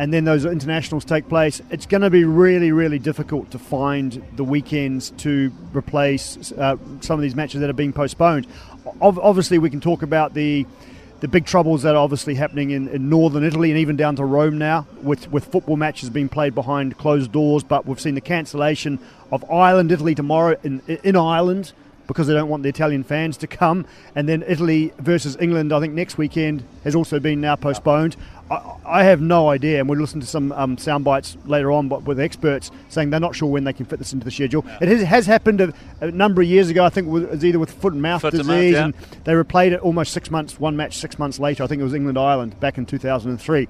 [0.00, 1.60] and then those internationals take place.
[1.70, 7.18] It's going to be really, really difficult to find the weekends to replace uh, some
[7.18, 8.46] of these matches that are being postponed.
[9.02, 10.66] Ob- obviously, we can talk about the
[11.20, 14.24] the big troubles that are obviously happening in, in northern Italy and even down to
[14.24, 17.62] Rome now, with, with football matches being played behind closed doors.
[17.62, 18.98] But we've seen the cancellation
[19.30, 21.74] of Ireland, Italy tomorrow in, in Ireland
[22.10, 23.86] because they don't want the Italian fans to come.
[24.16, 28.16] And then Italy versus England, I think next weekend has also been now postponed.
[28.50, 31.88] I, I have no idea, and we'll listen to some um, sound bites later on
[31.88, 34.64] but with experts saying they're not sure when they can fit this into the schedule.
[34.80, 37.58] It has, has happened a, a number of years ago, I think it was either
[37.58, 39.12] with foot and mouth Foot and disease, mouth, yeah.
[39.14, 41.62] and they replayed it almost six months, one match six months later.
[41.62, 43.68] I think it was England Ireland back in 2003.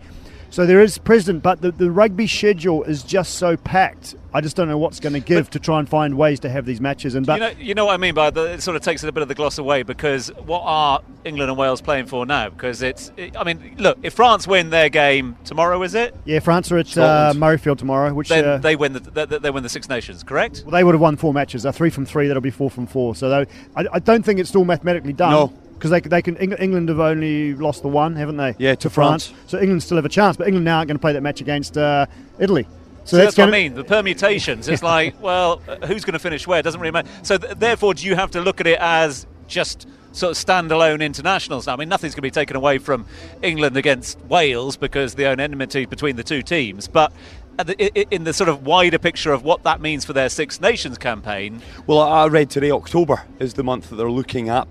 [0.51, 4.17] So there is precedent, but the, the rugby schedule is just so packed.
[4.35, 6.67] I just don't know what's going to give to try and find ways to have
[6.67, 7.15] these matches.
[7.15, 9.03] And but you know, you know what I mean by the, it sort of takes
[9.05, 12.49] a bit of the gloss away because what are England and Wales playing for now?
[12.49, 16.15] Because it's, it, I mean, look, if France win their game tomorrow, is it?
[16.25, 19.51] yeah, France are at uh, Murrayfield tomorrow, which Then uh, they win the they, they
[19.51, 20.63] win the Six Nations, correct?
[20.65, 21.63] Well, they would have won four matches.
[21.63, 22.27] They're three from three.
[22.27, 23.15] That'll be four from four.
[23.15, 25.31] So they, I, I don't think it's still mathematically done.
[25.31, 25.53] No.
[25.81, 28.55] Because they, they can Eng- England have only lost the one, haven't they?
[28.59, 29.33] Yeah, to France.
[29.47, 31.41] So England still have a chance, but England now aren't going to play that match
[31.41, 32.05] against uh,
[32.39, 32.67] Italy.
[33.05, 33.73] So, that's, what I mean.
[33.73, 34.69] The permutations.
[34.69, 36.61] It's like, well, uh, who's going to finish where?
[36.61, 37.09] It doesn't really matter.
[37.23, 41.01] So th- therefore, do you have to look at it as just sort of standalone
[41.01, 41.73] internationals now?
[41.73, 43.07] I mean, nothing's going to be taken away from
[43.43, 47.11] England against Wales because the own enmity between the two teams, but.
[47.61, 50.13] At the- i- i- In the sort of wider picture of what that means for
[50.13, 54.49] their Six Nations campaign, Well, I read today October is the month that they're looking
[54.49, 54.69] at,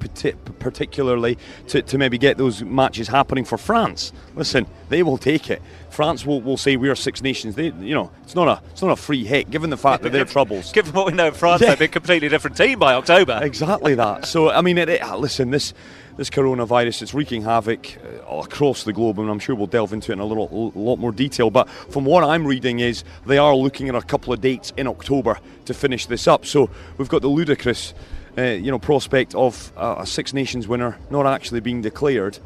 [0.60, 4.12] particularly to, to maybe get those matches happening for France.
[4.36, 5.62] Listen, they will take it.
[5.90, 7.56] France will, will say we are Six Nations.
[7.56, 10.12] They, you know, it's not a it's not a free hit given the fact that
[10.12, 10.72] their troubles.
[10.72, 11.70] given what we know France, Yeah.
[11.70, 13.40] they'd be a completely different team by October.
[13.42, 14.26] Exactly that.
[14.26, 15.74] So I mean, it, it, listen, this
[16.20, 19.94] this coronavirus it's wreaking havoc uh, all across the globe, and I'm sure we'll delve
[19.94, 21.50] into it in a little, lot more detail.
[21.50, 24.86] But from what I'm reading, is they are looking at a couple of dates in
[24.86, 26.46] October to finish this up.
[26.46, 27.94] So we've got the ludicrous
[28.38, 32.38] uh, you know, prospect of uh, a Six Nations winner not actually being declared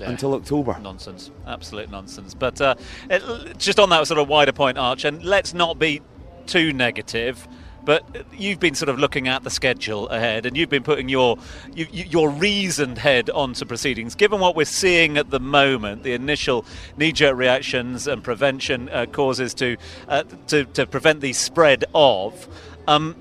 [0.00, 0.10] Yeah.
[0.10, 0.76] until October.
[0.82, 2.34] Nonsense, absolute nonsense.
[2.34, 2.74] But uh,
[3.08, 6.02] it, just on that sort of wider point, Arch, and let's not be
[6.46, 7.46] too negative.
[7.84, 11.36] But you've been sort of looking at the schedule ahead, and you've been putting your
[11.74, 14.14] you, you- your reasoned head onto proceedings.
[14.14, 16.64] Given what we're seeing at the moment, the initial
[16.96, 19.76] knee-jerk reactions and prevention uh, causes to,
[20.08, 22.46] uh, to to prevent the spread of.
[22.86, 23.16] Um,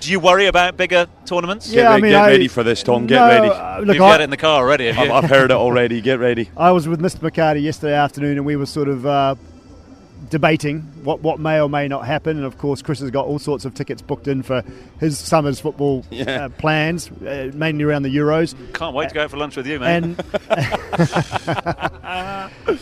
[0.00, 1.72] do you worry about bigger tournaments?
[1.72, 3.06] Yeah, Get, re- get ready for this, Tom.
[3.06, 3.48] Get No, ready.
[3.48, 4.86] uh, look, You've I- had it in the car already.
[4.86, 5.12] Have I've, you?
[5.12, 6.00] I've heard it already.
[6.00, 6.50] Get ready.
[6.56, 7.18] I was with Mr.
[7.28, 9.34] McHardy yesterday afternoon, and we were sort of uh,
[10.30, 12.36] debating what, what may or may not happen.
[12.36, 14.62] And of course, Chris has got all sorts of tickets booked in for
[15.00, 16.44] his summer's football Yeah.
[16.46, 18.54] uh, plans, uh, mainly around the Euros.
[18.74, 20.04] Can't wait to go out for lunch with you, man.
[20.04, 20.16] And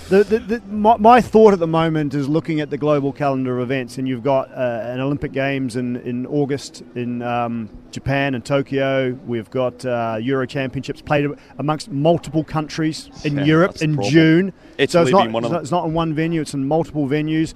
[0.09, 3.59] the, the, the, my, my thought at the moment is looking at the global calendar
[3.59, 8.35] of events, and you've got uh, an Olympic Games in, in August in um, Japan
[8.35, 9.13] and Tokyo.
[9.27, 11.27] We've got uh, Euro Championships played
[11.59, 14.13] amongst multiple countries in Yeah, Europe in problem.
[14.13, 14.53] June.
[14.53, 15.63] so Italy it's not, being one of it's not- them.
[15.63, 17.55] it's not in one venue; it's in multiple venues.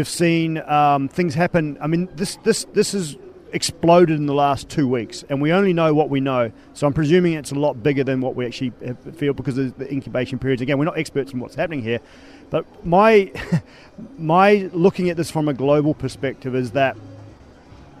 [0.00, 1.76] We've seen um, things happen.
[1.78, 3.18] I mean, this this this is
[3.52, 6.52] exploded in the last two weeks, and we only know what we know.
[6.72, 8.72] So I'm presuming it's a lot bigger than what we actually
[9.16, 10.62] feel because of the incubation periods.
[10.62, 12.00] Again, we're not experts in what's happening here,
[12.48, 13.30] but my
[14.16, 16.96] my looking at this from a global perspective is that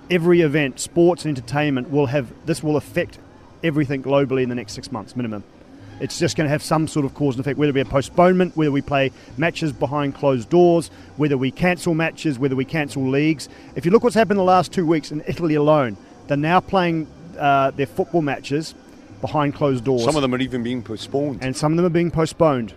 [0.08, 3.18] every event, sports and entertainment, will have this will affect
[3.62, 5.44] everything globally in the next six months minimum.
[6.00, 7.84] It's just going to have some sort of cause and effect, whether it be a
[7.84, 13.06] postponement, whether we play matches behind closed doors, whether we cancel matches, whether we cancel
[13.06, 13.48] leagues.
[13.76, 17.06] If you look what's happened the last two weeks in Italy alone, they're now playing
[17.38, 18.74] uh, their football matches
[19.20, 20.04] behind closed doors.
[20.04, 21.40] Some of them are even being postponed.
[21.42, 22.74] and some of them are being postponed.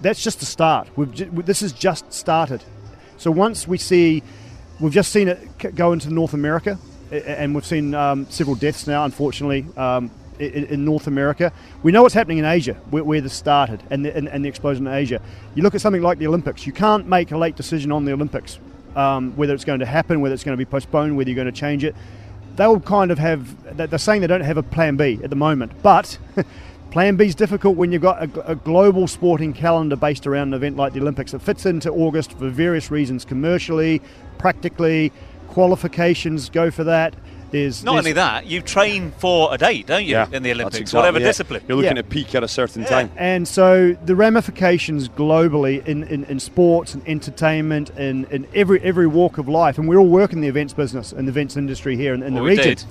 [0.00, 0.88] That's just the start.
[0.96, 2.64] We've ju- this has just started.
[3.18, 4.22] So once we see,
[4.80, 6.78] we've just seen it go into North America,
[7.10, 11.52] and we've seen um, several deaths now, unfortunately, um, in North America.
[11.82, 14.48] We know what's happening in Asia, where, where this started, and the, and, and the
[14.48, 15.20] explosion in Asia.
[15.54, 16.66] You look at something like the Olympics.
[16.66, 18.58] You can't make a late decision on the Olympics,
[18.96, 21.52] um, whether it's going to happen, whether it's going to be postponed, whether you're going
[21.52, 21.94] to change it.
[22.56, 23.76] They'll kind of have.
[23.76, 26.18] they're- saying they don't have a plan B at the moment, but.
[26.90, 30.54] Plan B is difficult when you've got a, a global sporting calendar based around an
[30.54, 31.34] event like the Olympics.
[31.34, 34.00] It fits into August for various reasons, commercially,
[34.38, 35.12] practically,
[35.48, 37.14] qualifications go for that.
[37.50, 40.50] There's Not there's- only that, you train for a date, don't you, Yeah, in the
[40.52, 41.24] Olympics, exactly whatever it.
[41.24, 41.62] discipline.
[41.66, 42.00] You're looking Yeah.
[42.00, 42.88] at peak at a certain Yeah.
[42.88, 43.10] time.
[43.16, 49.06] And so the ramifications globally in, in, in sports and entertainment and in every every
[49.06, 51.96] walk of life, and we're all work in the events business and the events industry
[51.96, 52.64] here in, in Well, the we region.
[52.74, 52.84] did.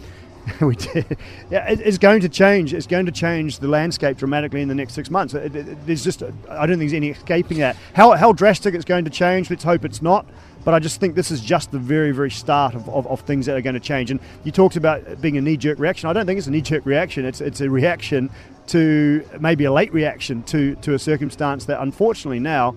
[0.61, 1.17] we did.
[1.51, 2.73] Yeah, it, it's going to change.
[2.73, 5.33] It's going to change the landscape dramatically in the next six months.
[5.33, 7.75] It- it- there's just, I don't think there's any escaping that.
[7.93, 10.25] How, how drastic it's going to change, let's hope it's not.
[10.63, 13.45] But I just think this is just the very, very start of, of, of things
[13.45, 14.11] that are going to change.
[14.11, 16.09] And you talked about it being a knee jerk reaction.
[16.09, 17.25] I don't think it's a knee jerk reaction.
[17.25, 18.29] It's, it's a reaction
[18.67, 22.75] to maybe a late reaction to, to a circumstance that unfortunately now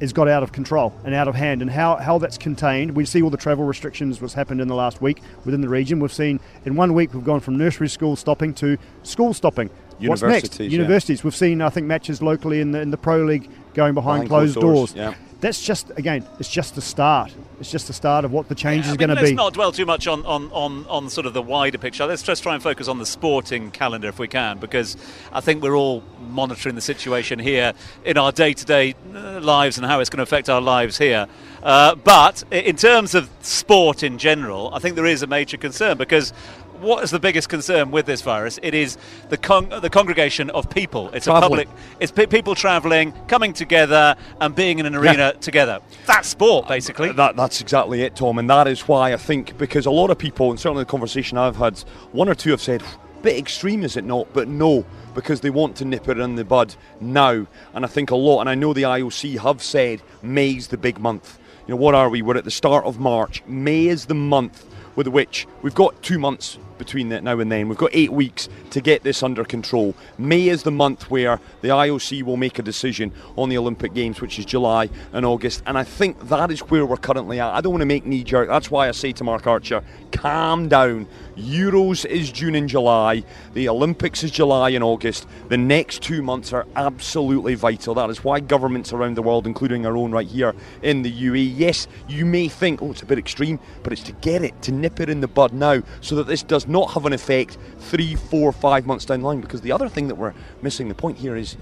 [0.00, 2.94] has got out of control and out of hand, and how, how that's contained.
[2.94, 6.00] We see all the travel restrictions what's happened in the last week within the region.
[6.00, 9.70] We've seen in one week we've gone from nursery school stopping to school stopping.
[9.98, 10.20] What's next?
[10.20, 10.78] Universities, yeah.
[10.78, 11.24] Universities.
[11.24, 14.28] We've seen I think matches locally in the in the pro league going behind, Behind
[14.28, 14.92] closed, closed doors.
[14.92, 15.25] doors, yeah.
[15.40, 17.32] That's just again, it's just the start.
[17.60, 19.28] It's just the start of what the change Yeah, I is mean, going to be.
[19.28, 22.04] let's not dwell too much on, on, on, on sort of the wider picture.
[22.04, 24.96] Let's just try and focus on the sporting calendar if we can, because
[25.32, 27.72] I think we're all monitoring the situation here
[28.04, 31.26] in our day to day lives and how it's going to affect our lives here.
[31.62, 35.98] Uh, but in terms of sport in general, I think there is a major concern
[35.98, 36.32] because.
[36.80, 38.58] What is the biggest concern with this virus?
[38.62, 41.10] It is the con- the congregation of people.
[41.10, 41.68] It's a public.
[42.00, 45.80] It's pe- people travelling, coming together, and being in an arena together.
[46.06, 47.12] That's sport, basically.
[47.12, 50.18] That, that's exactly it, Tom, and that is why I think because a lot of
[50.18, 51.78] people, and certainly the conversation I've had,
[52.12, 52.82] one or two have said,
[53.22, 54.84] "Bit extreme, is it not?" But no,
[55.14, 58.40] because they want to nip it in the bud now, and I think a lot,
[58.40, 61.38] and I know the IOC have said May's the big month.
[61.66, 62.22] You know, what are we?
[62.22, 63.42] We're at the start of March.
[63.46, 67.68] May is the month with which we've got two months between now and then.
[67.68, 69.94] We've got eight weeks to get this under control.
[70.18, 74.20] May is the month where the IOC will make a decision on the Olympic Games,
[74.20, 75.62] which is July and August.
[75.66, 77.54] And I think that is where we're currently at.
[77.54, 78.48] I don't want to make knee jerk.
[78.48, 81.06] That's why I say to Marc Archer, calm down.
[81.36, 83.22] Euros is June and July.
[83.52, 85.26] The Olympics is July and August.
[85.48, 87.94] The next two months are absolutely vital.
[87.94, 91.52] That is why governments around the world, including our own right here in the UAE,
[91.56, 94.72] yes, you may think, oh, it's a bit extreme, but it's to get it, to
[94.72, 98.14] nip it in the bud now, so that this does not have an effect three,
[98.14, 99.40] four, five months down the line.
[99.40, 101.56] Because the other thing that we're missing the point here is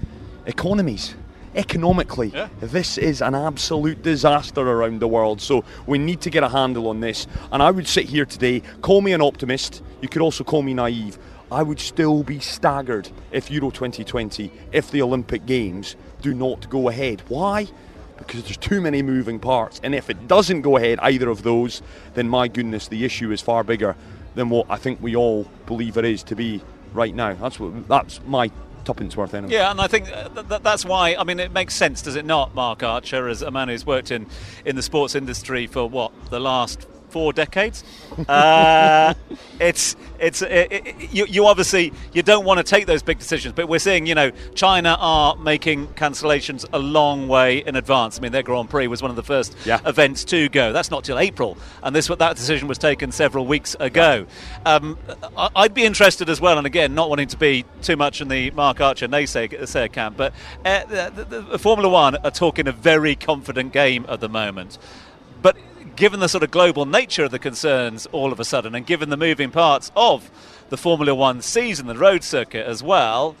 [0.45, 1.15] economies.
[1.57, 2.49] economically, Yeah.
[2.59, 5.39] this is an absolute disaster around the world.
[5.39, 7.27] So we need to get a handle on this.
[7.49, 9.81] And I would sit here today, call me an optimist.
[10.01, 11.17] You could also call me naive.
[11.49, 16.89] I would still be staggered if Euro 2020, if the Olympic Games do not go
[16.89, 17.21] ahead.
[17.29, 17.67] Why?
[18.17, 19.79] Because there's too many moving parts.
[19.81, 21.81] And if it doesn't go ahead, either of those,
[22.15, 23.95] then my goodness, the issue is far bigger
[24.35, 26.61] than what I think we all believe it is to be
[26.93, 27.33] right now.
[27.33, 28.51] That's what that's my
[28.83, 29.53] tuppence worth anyway.
[29.53, 31.15] Yeah, and I think uh, th- th- that's why.
[31.15, 34.11] I mean, it makes sense, does it not, Marc Archer, as a man who's worked
[34.11, 34.27] in
[34.63, 37.81] in the sports industry for what the last four decades?
[38.27, 39.13] Uh,
[39.61, 43.53] it's it's it, it, you, you obviously you don't want to take those big decisions,
[43.55, 48.19] but we're seeing you know China are making cancellations a long way in advance.
[48.19, 49.79] I mean, their Grand Prix was one of the first Yeah.
[49.85, 50.73] events to go.
[50.73, 54.25] That's not till April, and this that decision was taken several weeks ago.
[54.65, 54.97] Um,
[55.37, 58.27] I- I'd be interested as well, and again, not wanting to be too much in
[58.27, 60.33] the Marc Archer naysayer camp, but
[60.65, 64.77] uh, the, the, the Formula One are talking a very confident game at the moment.
[65.41, 65.55] But
[65.95, 69.09] given the sort of global nature of the concerns all of a sudden, and given
[69.09, 70.29] the moving parts of
[70.69, 73.35] the Formula One season, the road circuit as well,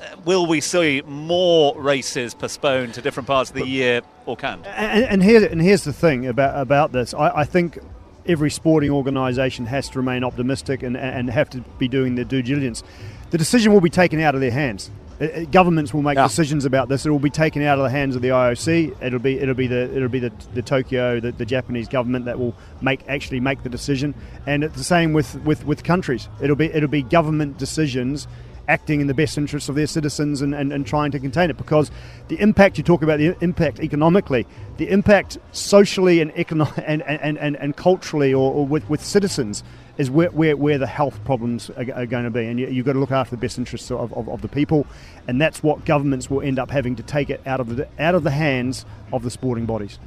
[0.00, 4.66] uh, will we see more races postponed to different parts of the year or canned?
[4.66, 7.14] And, and here and here's the thing about about this.
[7.14, 7.78] I, I think
[8.26, 12.42] every sporting organisation has to remain optimistic and, and have to be doing their due
[12.42, 12.82] diligence.
[13.30, 14.90] The decision will be taken out of their hands.
[15.20, 16.26] Uh, uh, Governments will make Yeah.
[16.26, 17.06] decisions about this.
[17.06, 18.94] It will be taken out of the hands of the IOC.
[19.02, 22.38] It'll be it'll be the it'll be the, the Tokyo the, the Japanese government that
[22.38, 24.14] will make actually make the decision.
[24.46, 26.28] And it's the same with, with, with countries.
[26.42, 28.26] It'll be it'll be government decisions
[28.68, 31.56] acting in the best interests of their citizens and, and, and trying to contain it
[31.56, 31.88] because
[32.26, 34.44] the impact you talk about the impact economically
[34.76, 39.62] the impact socially and econo- and, and, and, and culturally or, or with, with citizens
[39.98, 42.86] is where, where, where the health problems are, are going to be and you, you've
[42.86, 44.86] got to look after the best interests of, of, of the people
[45.26, 48.14] and that's what governments will end up having to take it out of the out
[48.14, 49.98] of the hands of the sporting bodies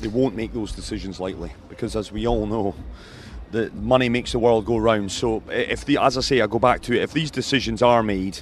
[0.00, 2.74] They won't make those decisions lightly because, as we all know,
[3.52, 5.12] the money makes the world go round.
[5.12, 8.02] So, if the, as I say, I go back to it, if these decisions are
[8.02, 8.40] made,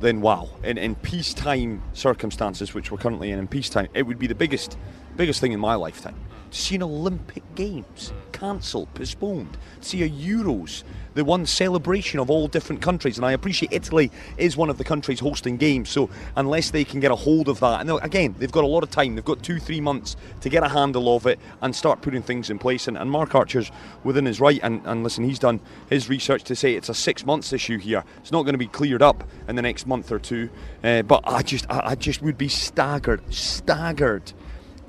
[0.00, 4.26] then wow, in, in peacetime circumstances, which we're currently in, in peacetime, it would be
[4.28, 4.78] the biggest,
[5.18, 6.14] biggest thing in my lifetime.
[6.52, 12.30] To see an Olympic Games cancelled, postponed, to see a Euros, the one celebration of
[12.30, 15.90] all different countries, and I appreciate Italy is one of the countries hosting games.
[15.90, 18.84] So unless they can get a hold of that, and again, they've got a lot
[18.84, 19.16] of time.
[19.16, 22.48] They've got two, three months to get a handle of it and start putting things
[22.48, 22.86] in place.
[22.86, 23.72] And, and Marc Archer's
[24.04, 27.26] within his right, and, and listen, he's done his research to say it's a six
[27.26, 28.04] months issue here.
[28.18, 30.48] It's not going to be cleared up in the next month or two.
[30.84, 34.32] Uh, but I just, I, I just would be staggered, staggered,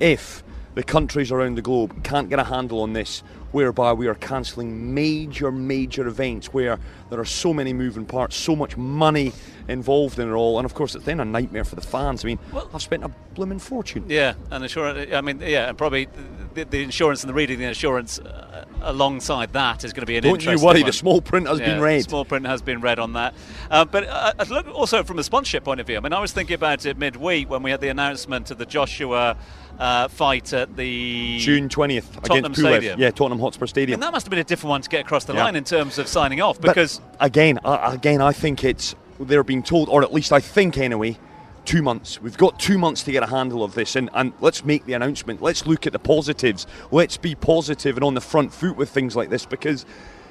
[0.00, 0.42] if
[0.74, 4.94] the countries around the globe can't get a handle on this, whereby we are cancelling
[4.94, 6.78] major, major events where
[7.10, 9.32] there are so many moving parts, so much money
[9.68, 12.24] involved in it all, and of course it's then a nightmare for the fans.
[12.24, 12.38] I mean,
[12.72, 14.04] I've spent a blooming fortune.
[14.08, 15.12] Yeah, and insurance.
[15.12, 16.08] I mean, yeah, and probably
[16.54, 20.16] the, the insurance and the reading the insurance uh, alongside that is going to be
[20.16, 20.86] an Don't you worry, one.
[20.86, 22.04] the small print has Yeah, been read.
[22.04, 23.34] Small print has been read on that.
[23.70, 25.96] Uh, but uh, look also from a sponsorship point of view.
[25.96, 28.66] I mean, I was thinking about it midweek when we had the announcement of the
[28.66, 29.36] Joshua
[29.78, 32.70] uh, fight at the June 20th Tottenham against Pulev.
[32.72, 33.00] Stadium.
[33.00, 33.94] Yeah, Tottenham Hotspur Stadium.
[33.96, 35.44] And that must have been a different one to get across the Yeah.
[35.44, 39.44] line in terms of signing off But because again, I again, I think it's they're
[39.44, 41.18] being told, or at least I think anyway,
[41.64, 42.20] two months.
[42.20, 44.94] We've got two months to get a handle of this, and, and let's make the
[44.94, 45.42] announcement.
[45.42, 46.66] Let's look at the positives.
[46.90, 49.86] Let's be positive and on the front foot with things like this because.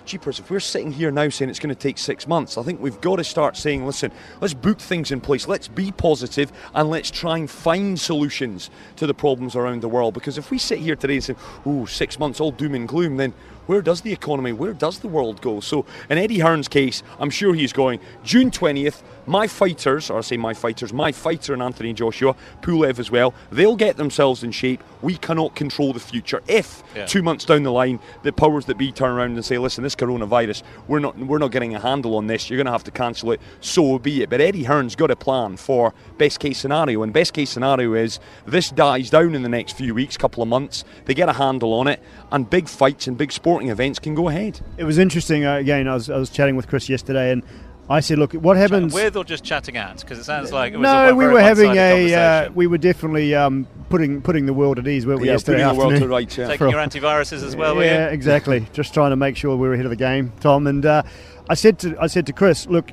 [0.05, 2.81] Jeepers, if we're sitting here now saying it's going to take six months, I think
[2.81, 4.11] we've got to start saying, listen,
[4.41, 9.05] let's book things in place, let's be positive, and let's try and find solutions to
[9.05, 10.15] the problems around the world.
[10.15, 13.17] Because if we sit here today and say, oh, six months, all doom and gloom,
[13.17, 13.35] then
[13.69, 15.59] where does the economy, where does the world go?
[15.59, 19.03] So, in Eddie Hearn's case, I'm sure he's going June 20th.
[19.27, 23.31] My fighters, or I say my fighters, my fighter and Anthony Joshua, Pulev as well,
[23.51, 24.83] they'll get themselves in shape.
[25.03, 26.41] We cannot control the future.
[26.47, 27.05] If Yeah.
[27.05, 29.95] two months down the line, the powers that be turn around and say, "Listen, this
[29.95, 32.49] coronavirus, we're not, we're not getting a handle on this.
[32.49, 34.31] You're going to have to cancel it." So be it.
[34.31, 38.19] But Eddie Hearn's got a plan for best case scenario, and best case scenario is
[38.47, 40.83] this dies down in the next few weeks, couple of months.
[41.05, 42.01] They get a handle on it,
[42.31, 44.61] and big fights and big sporting events can go ahead.
[44.77, 47.43] it was interesting uh, again I was, I was chatting with Chris yesterday and
[47.89, 50.77] I said look what happens with or just chatting at because it sounds like it
[50.77, 52.13] was a no, we were having a.
[52.13, 55.25] Uh, we were definitely um, putting putting the world at ease, weren't we?
[55.25, 56.27] Yeah, yesterday putting the world to afternoon?
[56.37, 56.47] yeah.
[56.47, 57.75] taking your antiviruses as well.
[57.75, 57.89] were you?
[57.89, 58.67] yeah, exactly.
[58.73, 60.67] Just trying to make sure we were ahead of the game, Tom.
[60.67, 61.01] And uh,
[61.49, 62.91] I said to I said to Chris, look,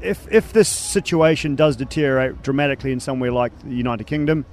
[0.00, 4.46] if if this situation does deteriorate dramatically in somewhere like the United Kingdom,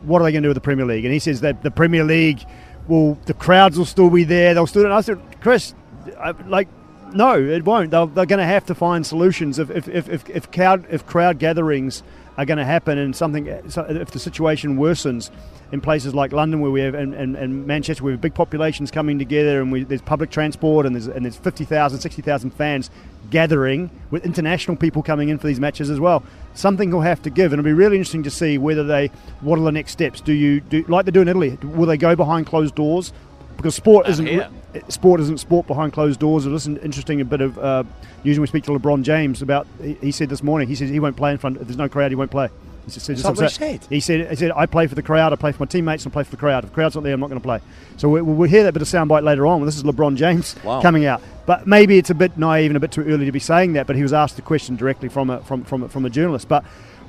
[0.00, 1.04] what are they going to do with the Premier League?
[1.04, 2.42] And he says that the Premier League
[2.90, 4.52] will, the crowds will still be there.
[4.52, 4.92] They'll still.
[4.92, 5.74] I said, Chris,
[6.18, 6.68] I, like.
[7.12, 7.90] No, it won't.
[7.90, 9.58] They're, they're going to have to find solutions.
[9.58, 12.02] If if, if, if, if crowd if crowd gatherings
[12.38, 15.30] are going to happen, and something if the situation worsens
[15.72, 18.34] in places like London, where we have and, and, and Manchester, where we have big
[18.34, 22.90] populations coming together, and we, there's public transport, and there's and there's 50,000, 60,000 fans
[23.30, 26.22] gathering with international people coming in for these matches as well.
[26.54, 29.08] Something will have to give, and it'll be really interesting to see whether they
[29.40, 30.20] what are the next steps.
[30.20, 31.56] Do you do like they do in Italy?
[31.62, 33.12] Will they go behind closed doors?
[33.56, 34.48] Because sport Uh, isn't here.
[34.88, 36.46] sport isn't sport behind closed doors.
[36.46, 37.20] It's an interesting.
[37.20, 37.84] A bit of uh,
[38.24, 39.66] usually we speak to LeBron James about.
[39.82, 40.66] He, he said this morning.
[40.66, 41.56] He says he won't play in front.
[41.58, 42.48] If there's no crowd, he won't play.
[42.94, 43.86] He said, Is what he said?
[43.88, 46.12] He said, he said, I play for the crowd, I play for my teammates, and
[46.12, 46.64] I play for the crowd.
[46.64, 47.60] If the crowd's not there, I'm not going to play.
[47.96, 49.64] So we, we'll hear that bit of soundbite later on.
[49.64, 50.80] This is LeBron James Wow.
[50.82, 51.22] coming out.
[51.46, 53.86] But maybe it's a bit naive and a bit too early to be saying that,
[53.86, 56.48] but he was asked the question directly from a, from, from, from a journalist.
[56.48, 56.64] But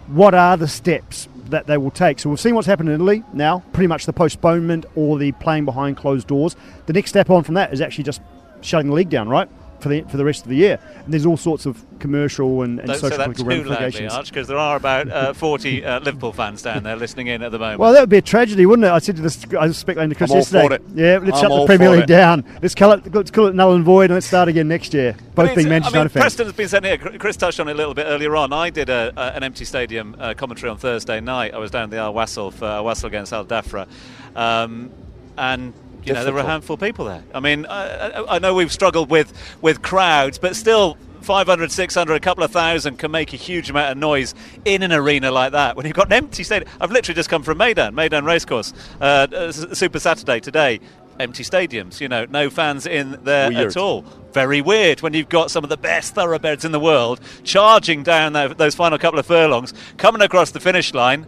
[0.07, 2.19] what are the steps that they will take?
[2.19, 5.65] So we've seen what's happened in Italy now, pretty much the postponement or the playing
[5.65, 6.55] behind closed doors.
[6.87, 8.21] The next step on from that is actually just
[8.61, 9.49] shutting the league down, right?
[9.81, 10.79] For the, for the rest of the year.
[11.03, 14.29] And there's all sorts of commercial and, and Don't say social that political too ramifications.
[14.29, 17.57] Because there are about uh, 40 uh, Liverpool fans down there listening in at the
[17.57, 17.79] moment.
[17.79, 18.91] Well, that would be a tragedy, wouldn't it?
[18.91, 20.67] I said to this, I was speculating to Chris I'm all yesterday.
[20.67, 20.81] for it.
[20.93, 22.05] Yeah, let's I'm shut the Premier League it.
[22.07, 22.45] down.
[22.61, 25.15] Let's call it, let's call it null and void, and let's start again next year.
[25.33, 26.21] But Both it's- being Manchester I mean, United fans.
[26.35, 26.97] Preston's been saying here.
[27.17, 28.53] Chris touched on it a little bit earlier on.
[28.53, 31.55] I did a, a, an empty stadium uh, commentary on Thursday night.
[31.55, 33.87] I was down at the Al Wassel for Al Wassel against Al Dhafra,
[34.35, 34.91] um,
[35.37, 35.73] and
[36.03, 37.23] you know there were a handful of people there.
[37.33, 40.97] I mean, I, I, know we've struggled with with crowds, but still.
[41.21, 44.33] 500, 600, a couple of thousand can make a huge amount of noise
[44.65, 45.75] in an arena like that.
[45.75, 49.27] When you've got an empty stadium, I've literally just come from Meydan, Meydan Racecourse, uh,
[49.31, 50.79] uh, Super Saturday today.
[51.19, 53.67] Empty stadiums, you know, no fans in there Weird.
[53.67, 54.01] at all.
[54.33, 58.33] Very weird when you've got some of the best thoroughbreds in the world charging down
[58.33, 61.27] tho- those final couple of furlongs, coming across the finish line.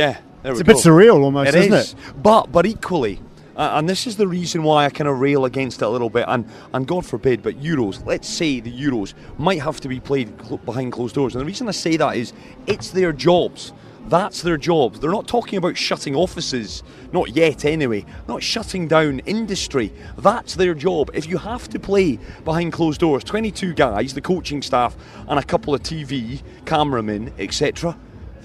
[0.00, 1.92] Yeah, there It's a bit surreal almost, It isn't is.
[1.92, 2.22] it?
[2.22, 3.20] But but equally,
[3.56, 6.10] uh, and this is the reason why I kind of rail against it a little
[6.10, 6.24] bit.
[6.28, 8.04] And and God forbid, but Euros.
[8.06, 11.34] Let's say the Euros might have to be played cl- behind closed doors.
[11.34, 12.32] And the reason I say that is
[12.66, 13.72] it's their jobs.
[14.08, 15.00] That's their jobs.
[15.00, 19.92] They're not talking about shutting offices, not yet anyway, not shutting down industry.
[20.16, 21.10] That's their job.
[21.12, 25.42] If you have to play behind closed doors, 22 guys, the coaching staff, and a
[25.42, 27.96] couple of TV cameramen, etc.,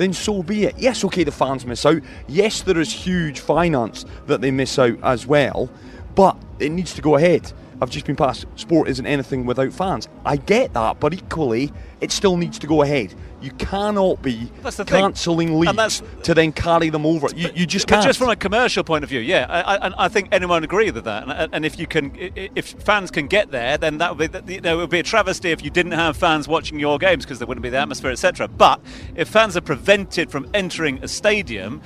[0.02, 0.76] then so be it.
[0.78, 2.02] Yes, okay, the fans miss out.
[2.28, 5.70] Yes, there is huge finance that they miss out as well,
[6.16, 7.52] but it needs to go ahead.
[7.82, 10.08] I've just been past sport isn't anything without fans.
[10.24, 13.14] I get that, but equally, it still needs to go ahead.
[13.42, 15.02] You cannot be That's the thing.
[15.02, 17.28] cancelling leagues to then carry them over.
[17.36, 18.04] You, you just can't.
[18.04, 20.92] just from a commercial point of view, yeah, I, I, I think anyone would agree
[20.92, 21.28] with that.
[21.28, 24.62] And, and if you can, if fans can get there, then that would be, you
[24.62, 27.40] know, it would be a travesty if you didn't have fans watching your games because
[27.40, 28.48] there wouldn't be the atmosphere, etc.
[28.48, 28.82] But
[29.16, 31.82] if fans are prevented from entering a stadium.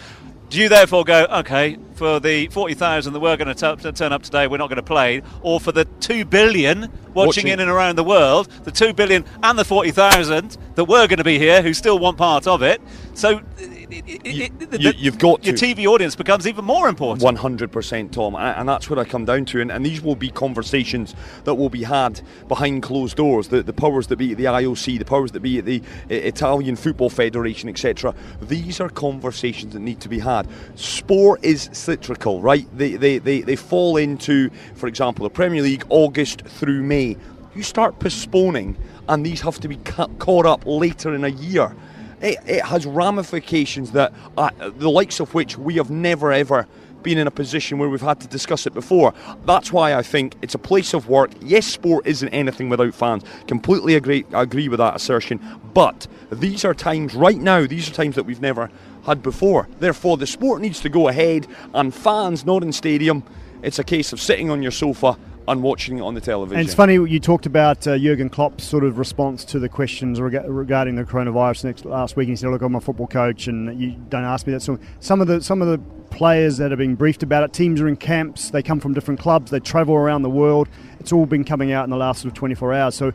[0.49, 4.47] Do you therefore go, okay, for the 40,000 that we're going to turn up today,
[4.47, 7.47] we're not going to play, or for the 2 billion watching, Watching.
[7.47, 11.23] in and around the world, the 2 billion and the 40,000 that were going to
[11.23, 12.79] be here who still want part of it?
[13.15, 13.41] So
[13.89, 15.65] the- you- you've got your to.
[15.65, 17.23] TV audience becomes even more important.
[17.23, 19.61] One hundred percent, Tom, and and that's what I come down to.
[19.61, 23.47] And, and these will be conversations that will be had behind closed doors.
[23.49, 26.75] The, the powers that be at the IOC, the powers that be at the Italian
[26.75, 28.13] Football Federation, etc.
[28.41, 30.47] These are conversations that need to be had.
[30.75, 32.67] Sport is cyclical, right?
[32.77, 37.17] They, they, they, they fall into, for example, the Premier League August through May.
[37.55, 38.75] You start postponing,
[39.07, 41.75] and these have to be ca- caught up later in a year
[42.21, 46.67] it, it has ramifications that uh, the likes of which we have never ever
[47.05, 49.13] been in a position where we've had to discuss it before.
[49.45, 51.29] That's why I think it's a place of work.
[51.39, 53.23] Yes, sport isn't anything without fans.
[53.47, 55.39] Completely agree agree with that assertion.
[55.73, 57.67] But these are times right now.
[57.67, 58.71] These are times that we've never
[59.05, 59.67] had before.
[59.79, 61.45] Therefore, the sport needs to go ahead,
[61.75, 63.23] and fans not in stadium.
[63.61, 65.15] It's a case of sitting on your sofa
[65.47, 66.59] and watching it on the television.
[66.59, 70.19] And it's funny you talked about uh, Jurgen Klopp's sort of response to the questions
[70.19, 72.27] rega- regarding the coronavirus next last week.
[72.27, 74.79] And he said, "Look, I'm a football coach, and you don't ask me that." So
[74.99, 75.77] some of the some of the
[76.09, 78.49] players that are being briefed about it, teams are in camps.
[78.49, 79.51] They come from different clubs.
[79.51, 80.69] They travel around the world.
[80.99, 82.95] It's all been coming out in the last sort of 24 hours.
[82.95, 83.11] So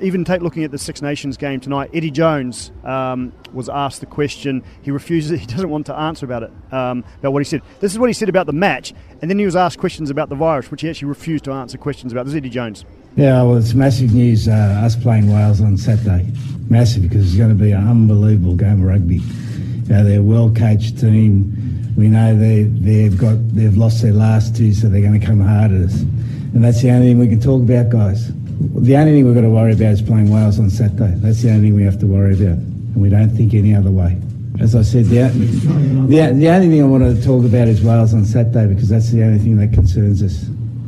[0.00, 4.06] even take looking at the Six Nations game tonight, Eddie Jones um, was asked the
[4.06, 4.62] question.
[4.82, 5.38] He refuses.
[5.40, 6.52] He doesn't want to answer about it.
[6.72, 7.62] Um, about what he said.
[7.80, 10.28] This is what he said about the match, and then he was asked questions about
[10.28, 12.24] the virus, which he actually refused to answer questions about.
[12.24, 12.84] This is Eddie Jones.
[13.16, 14.46] Yeah, well, it's massive news.
[14.46, 16.26] Uh, us playing Wales on Saturday,
[16.68, 19.16] massive because it's going to be an unbelievable game of rugby.
[19.16, 21.92] You they're a well-coached team.
[21.96, 25.40] We know they they've got they've lost their last two, so they're going to come
[25.40, 26.00] hard at us.
[26.00, 28.30] And that's the only thing we can talk about, guys.
[28.60, 31.14] The only thing we've got to worry about is playing Wales on Saturday.
[31.16, 33.90] That's the only thing we have to worry about, and we don't think any other
[33.90, 34.20] way.
[34.60, 38.12] As I said, the, the, the only thing I want to talk about is Wales
[38.12, 40.44] on Saturday because that's the only thing that concerns us.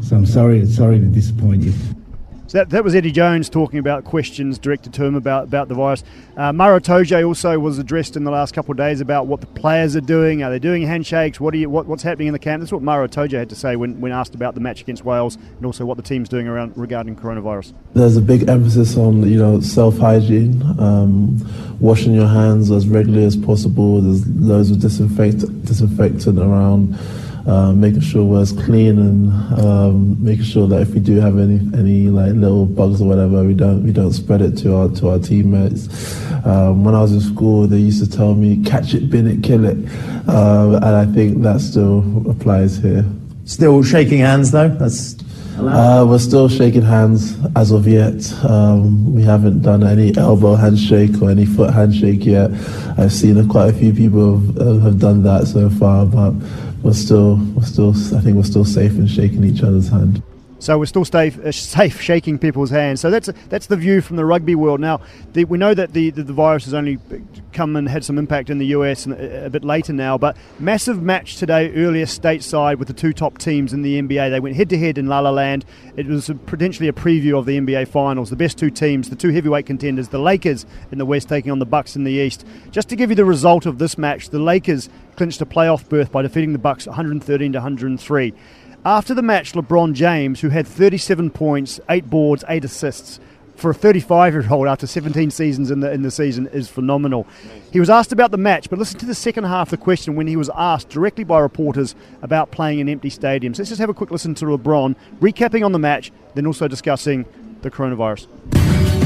[0.06, 1.72] So I'm sorry, sorry to disappoint you.
[2.52, 5.74] So that, that was Eddie Jones talking about questions directed to him about, about the
[5.74, 6.04] virus.
[6.36, 9.46] Uh, Maro Itoje also was addressed in the last couple of days about what the
[9.46, 10.42] players are doing.
[10.42, 11.40] Are they doing handshakes?
[11.40, 12.60] What, are you, what what's happening in the camp?
[12.60, 15.36] That's what Maro Itoje had to say when, when asked about the match against Wales
[15.36, 17.72] and also what the team's doing around regarding coronavirus.
[17.94, 21.38] There's a big emphasis on you know self hygiene, um,
[21.80, 24.02] washing your hands as regularly as possible.
[24.02, 26.98] There's loads of disinfect- disinfectant around.
[27.46, 31.38] Uh, making sure we're as clean and um, making sure that if we do have
[31.38, 34.88] any any like little bugs or whatever, we don't we don't spread it to our
[34.90, 35.88] to our teammates.
[36.46, 39.42] Um, when I was in school, they used to tell me catch it, bin it,
[39.42, 39.76] kill it,
[40.28, 43.04] uh, and I think that still applies here.
[43.44, 44.68] Still shaking hands though.
[44.68, 45.16] That's
[45.58, 48.32] uh, we're still shaking hands as of yet.
[48.44, 52.50] Um, we haven't done any elbow handshake or any foot handshake yet.
[52.98, 56.34] I've seen quite a few people have, have done that so far, but
[56.82, 60.22] we're still, we're still, I think we're still safe in shaking each other's hand.
[60.62, 63.00] So we're still safe, uh, safe shaking people's hands.
[63.00, 64.78] So that's that's the view from the rugby world.
[64.78, 65.00] Now
[65.32, 67.00] the, we know that the, the, the virus has only
[67.52, 70.16] come and had some impact in the US a, a bit later now.
[70.16, 74.30] But massive match today, earlier stateside with the two top teams in the NBA.
[74.30, 75.64] They went head to head in La La Land.
[75.96, 78.30] It was a, potentially a preview of the NBA Finals.
[78.30, 81.58] The best two teams, the two heavyweight contenders, the Lakers in the West taking on
[81.58, 82.46] the Bucks in the East.
[82.70, 86.12] Just to give you the result of this match, the Lakers clinched a playoff berth
[86.12, 88.32] by defeating the Bucks 113 to 103.
[88.84, 93.20] After the match, LeBron James, who had 37 points, 8 boards, 8 assists,
[93.54, 97.28] for a 35 year old after 17 seasons in the in the season is phenomenal.
[97.72, 100.16] He was asked about the match, but listen to the second half of the question
[100.16, 103.58] when he was asked directly by reporters about playing in empty stadiums.
[103.58, 107.24] Let's just have a quick listen to LeBron recapping on the match, then also discussing
[107.60, 108.26] the coronavirus.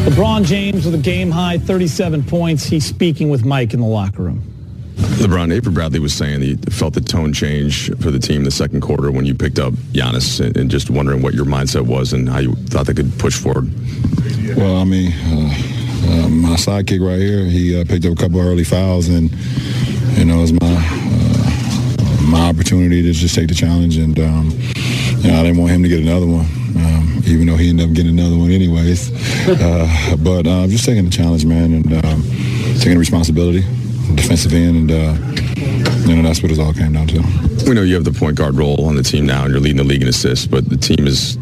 [0.07, 2.65] LeBron James with a game high 37 points.
[2.65, 4.56] He's speaking with Mike in the locker room.
[4.97, 8.51] LeBron, Avery Bradley was saying he felt the tone change for the team in the
[8.51, 12.15] second quarter when you picked up Giannis and, and just wondering what your mindset was
[12.15, 13.71] and how you thought they could push forward.
[14.57, 18.41] Well, I mean, uh, uh, my sidekick right here, he uh, picked up a couple
[18.41, 19.31] early fouls and,
[20.17, 24.51] you know, it was my, uh, my opportunity to just take the challenge and, um,
[25.19, 26.47] you know, I didn't want him to get another one.
[26.77, 29.13] Um, even though he ended up getting another one anyways.
[29.47, 32.23] Uh, but uh, just taking the challenge, man, and um,
[32.79, 33.65] taking the responsibility
[34.15, 37.23] defensive end, and uh, you know that's what it all came down to.
[37.67, 39.79] We know you have the point guard role on the team now, and you're leading
[39.79, 40.47] the league in assists.
[40.47, 41.37] But the team is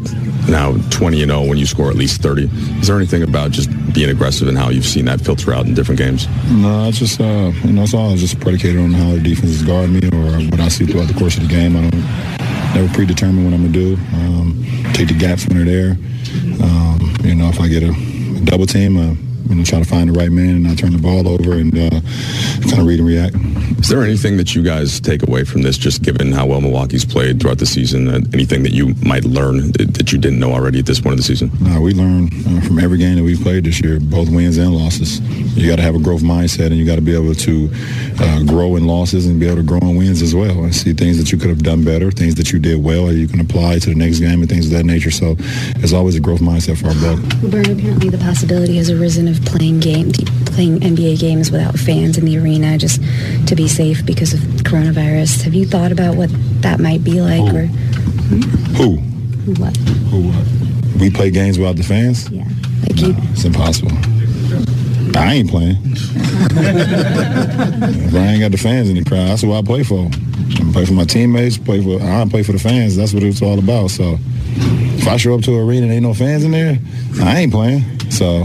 [0.49, 2.49] now 20 and 0 when you score at least 30.
[2.79, 5.73] Is there anything about just being aggressive and how you've seen that filter out in
[5.73, 6.27] different games?
[6.51, 9.63] No, it's just uh, you know it's all just predicated on how the defense is
[9.63, 11.75] guarding me or what I see throughout the course of the game.
[11.75, 13.97] I don't never predetermine what I'm gonna do.
[14.13, 15.91] Um, take the gaps when they're there.
[16.61, 18.97] Um, you know, if I get a, a double team.
[18.97, 19.15] Uh,
[19.49, 21.73] you know, try to find the right man and not turn the ball over and
[21.77, 22.01] uh,
[22.69, 23.35] kind of read and react.
[23.79, 27.05] Is there anything that you guys take away from this, just given how well Milwaukee's
[27.05, 28.07] played throughout the season?
[28.07, 31.17] Uh, anything that you might learn that you didn't know already at this point of
[31.17, 31.51] the season?
[31.61, 34.73] No, we learn uh, from every game that we've played this year, both wins and
[34.73, 35.19] losses.
[35.55, 37.69] You got to have a growth mindset, and you got to be able to
[38.19, 40.63] uh, grow in losses and be able to grow in wins as well.
[40.63, 43.17] And see things that you could have done better, things that you did well, and
[43.17, 45.11] you can apply to the next game and things of that nature.
[45.11, 45.35] So,
[45.77, 47.19] there's always a growth mindset for our block.
[47.51, 50.11] Burn, apparently the possibility has arisen of playing game,
[50.45, 53.01] playing NBA games without fans in the arena, just
[53.47, 55.43] to be safe because of coronavirus.
[55.43, 56.29] Have you thought about what
[56.61, 57.51] that might be like?
[57.51, 57.57] Who?
[57.57, 58.41] Or hmm?
[58.75, 58.97] Who?
[59.53, 59.77] what?
[59.77, 60.29] Who?
[60.29, 60.47] What?
[61.01, 62.29] We play games without the fans?
[62.29, 62.45] Yeah.
[62.81, 63.91] Like no, it's impossible.
[65.15, 65.77] I ain't playing.
[65.83, 66.13] if
[68.13, 70.09] I ain't got the fans in the crowd, that's what I play for.
[70.09, 71.57] I play for my teammates.
[71.57, 72.95] Play for I play for the fans.
[72.95, 73.91] That's what it's all about.
[73.91, 74.17] So
[75.05, 76.79] if I show up to an arena and ain't no fans in there,
[77.21, 77.83] I ain't playing.
[78.09, 78.43] So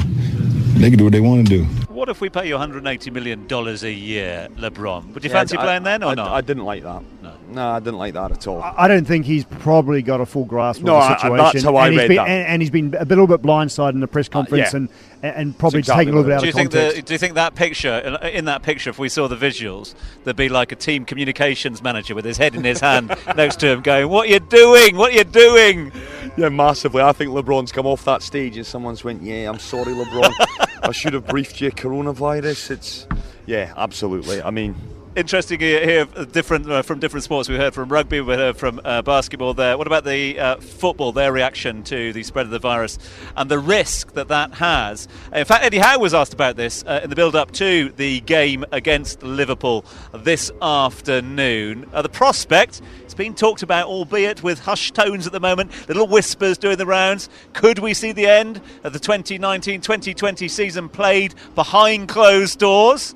[0.75, 1.65] they can do what they want to do.
[1.93, 5.13] What if we pay you 180 million dollars a year, LeBron?
[5.15, 6.31] Would you Yeah, fancy I- playing then or I- not?
[6.33, 7.03] I didn't like that.
[7.51, 7.61] No.
[7.61, 8.63] No, I didn't like that at all.
[8.63, 11.45] I don't think he's probably got a full grasp No, of I- the I- situation.
[11.53, 12.29] that's how I and read been, that.
[12.29, 14.77] And, and he's been a little bit blindsided in the press uh, conference yeah.
[14.79, 14.89] and
[15.23, 16.97] and probably exactly taken a little bit out do you of think context.
[16.97, 19.95] the, do you think that picture in- in that picture if we saw the visuals
[20.25, 23.67] there'd be like a team communications manager with his head in his hand next to
[23.69, 25.93] him going what are you doing what are you doing
[26.39, 27.03] Yeah, massively.
[27.03, 30.33] I think LeBron's come off that stage and someone's went, "Yeah, I'm sorry, LeBron.
[30.85, 33.07] I should have briefed you coronavirus." It's
[33.47, 34.41] yeah, absolutely.
[34.41, 34.75] I mean,
[35.17, 37.49] interesting to hear different uh, from different sports.
[37.49, 39.77] We heard from rugby we heard from uh, basketball there.
[39.77, 42.99] What about the uh, football their reaction to the spread of the virus
[43.37, 45.09] and the risk that that has?
[45.33, 48.21] In fact Eddie Howe was asked about this uh, in the build up to the
[48.21, 51.89] game against Liverpool this afternoon.
[51.93, 56.07] Uh, the prospect it's been talked about albeit with hushed tones at the moment little
[56.07, 57.29] whispers doing the rounds.
[57.53, 63.15] Could we see the end of the 2019-2020 season played behind closed doors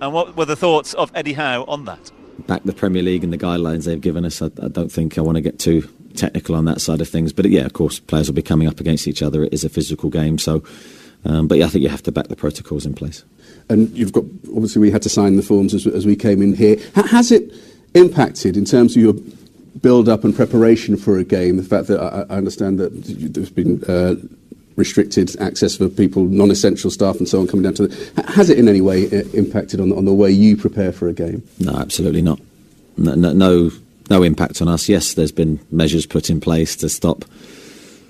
[0.00, 2.10] and what were the thoughts of Eddie Howe on that?
[2.46, 4.42] back the Premier League and the guidelines they've given us.
[4.42, 7.32] I, I don't think I want to get too technical on that side of things.
[7.32, 9.44] But yeah, of course, players will be coming up against each other.
[9.44, 10.62] It is a physical game, so.
[11.26, 13.24] Um, but yeah, I think you have to back the protocols in place.
[13.70, 16.54] And you've got obviously we had to sign the forms as, as we came in
[16.54, 16.76] here.
[16.96, 17.50] H- has it
[17.94, 19.14] impacted in terms of your
[19.80, 21.56] build up and preparation for a game?
[21.56, 22.90] The fact that I, I understand that
[23.32, 24.16] there's been uh,
[24.76, 28.58] restricted access for people, non-essential staff, and so on coming down to the, has it
[28.58, 31.42] in any way uh, impacted on, on the way you prepare for a game?
[31.60, 32.40] No, absolutely not.
[32.96, 33.70] No, no, no,
[34.10, 34.88] no impact on us.
[34.88, 37.24] Yes, there's been measures put in place to stop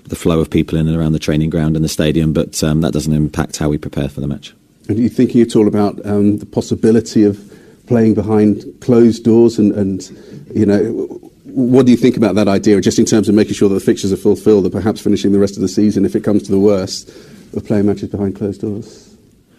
[0.03, 2.81] the flow of people in and around the training ground and the stadium, but um,
[2.81, 4.53] that doesn't impact how we prepare for the match.
[4.87, 7.39] And are you thinking at all about um, the possibility of
[7.87, 10.07] playing behind closed doors and, and,
[10.53, 13.69] you know, what do you think about that idea, just in terms of making sure
[13.69, 16.21] that the fixtures are fulfilled, and perhaps finishing the rest of the season, if it
[16.21, 17.09] comes to the worst,
[17.55, 19.15] of playing matches behind closed doors?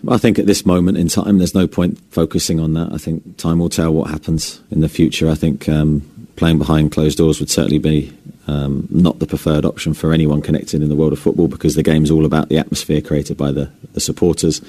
[0.07, 2.92] I think at this moment in time, there's no point focusing on that.
[2.92, 5.30] I think time will tell what happens in the future.
[5.30, 6.03] I think um,
[6.36, 8.12] playing behind closed doors would certainly be
[8.47, 11.82] um, not the preferred option for anyone connected in the world of football because the
[11.82, 14.61] game's all about the atmosphere created by the, the supporters.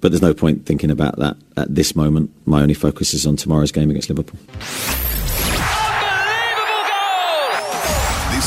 [0.00, 2.30] But there's no point thinking about that at this moment.
[2.46, 4.38] My only focus is on tomorrow's game against Liverpool.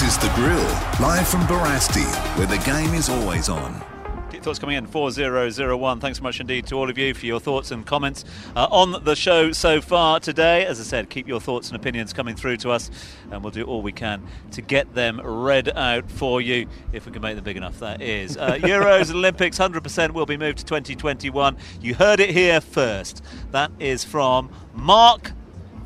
[0.02, 0.64] This is The Grill,
[1.00, 3.84] live from Barasti, where the game is always on.
[4.32, 6.00] Keep thoughts coming in 4001.
[6.00, 8.26] Thanks so much indeed to all of you for your thoughts and comments
[8.56, 10.66] uh, on the show so far today.
[10.66, 12.90] As I said, keep your thoughts and opinions coming through to us,
[13.30, 14.24] and we'll do all we can
[14.54, 17.78] to get them read out for you if we can make them big enough.
[17.78, 18.38] That is.
[18.38, 21.56] Uh, Euros Olympics 100% will be moved to 2021.
[21.80, 23.24] You heard it here first.
[23.52, 25.34] That is from Mark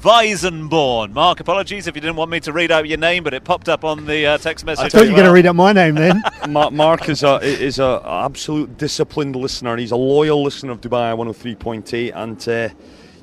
[0.05, 1.13] Weisenborn.
[1.13, 3.67] Mark, apologies if you didn't want me to read out your name, but it popped
[3.67, 4.85] up on the uh, text message.
[4.85, 6.21] I thought you were going to read out my name then.
[6.47, 9.75] Mark, Mark is a is a absolute disciplined listener.
[9.77, 12.69] He's a loyal listener of Dubai 103.8, and uh,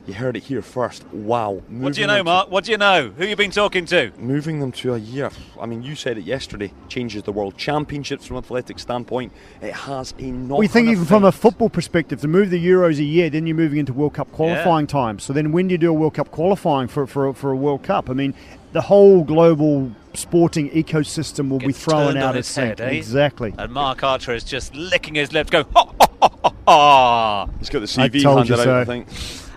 [0.07, 1.05] you heard it here first.
[1.13, 1.63] Wow.
[1.69, 2.51] What do you know, Mark?
[2.51, 3.11] What do you know?
[3.17, 4.11] Who you been talking to?
[4.11, 5.31] to- moving them to a year.
[5.61, 6.73] I mean, you said it yesterday.
[6.89, 9.33] Changes the world championships from an athletic standpoint.
[9.61, 10.59] It has a knock.
[10.59, 13.57] We think even from a football perspective, to move the Euros a year, then you're
[13.57, 14.93] moving into World Cup qualifying Yeah.
[14.93, 15.19] time.
[15.19, 17.83] So then when do you do a World Cup qualifying for, for, for a World
[17.83, 18.11] Cup?
[18.11, 18.35] I mean,
[18.73, 22.81] the whole global sporting ecosystem will be thrown out of its sync.
[22.81, 22.89] eh?
[22.89, 23.55] Exactly.
[23.59, 27.47] And Marc Archer is just licking his lips, going, ha, ha, ha, ha, ha.
[27.59, 28.81] He's got the CV told handed you out.
[28.81, 29.07] I think.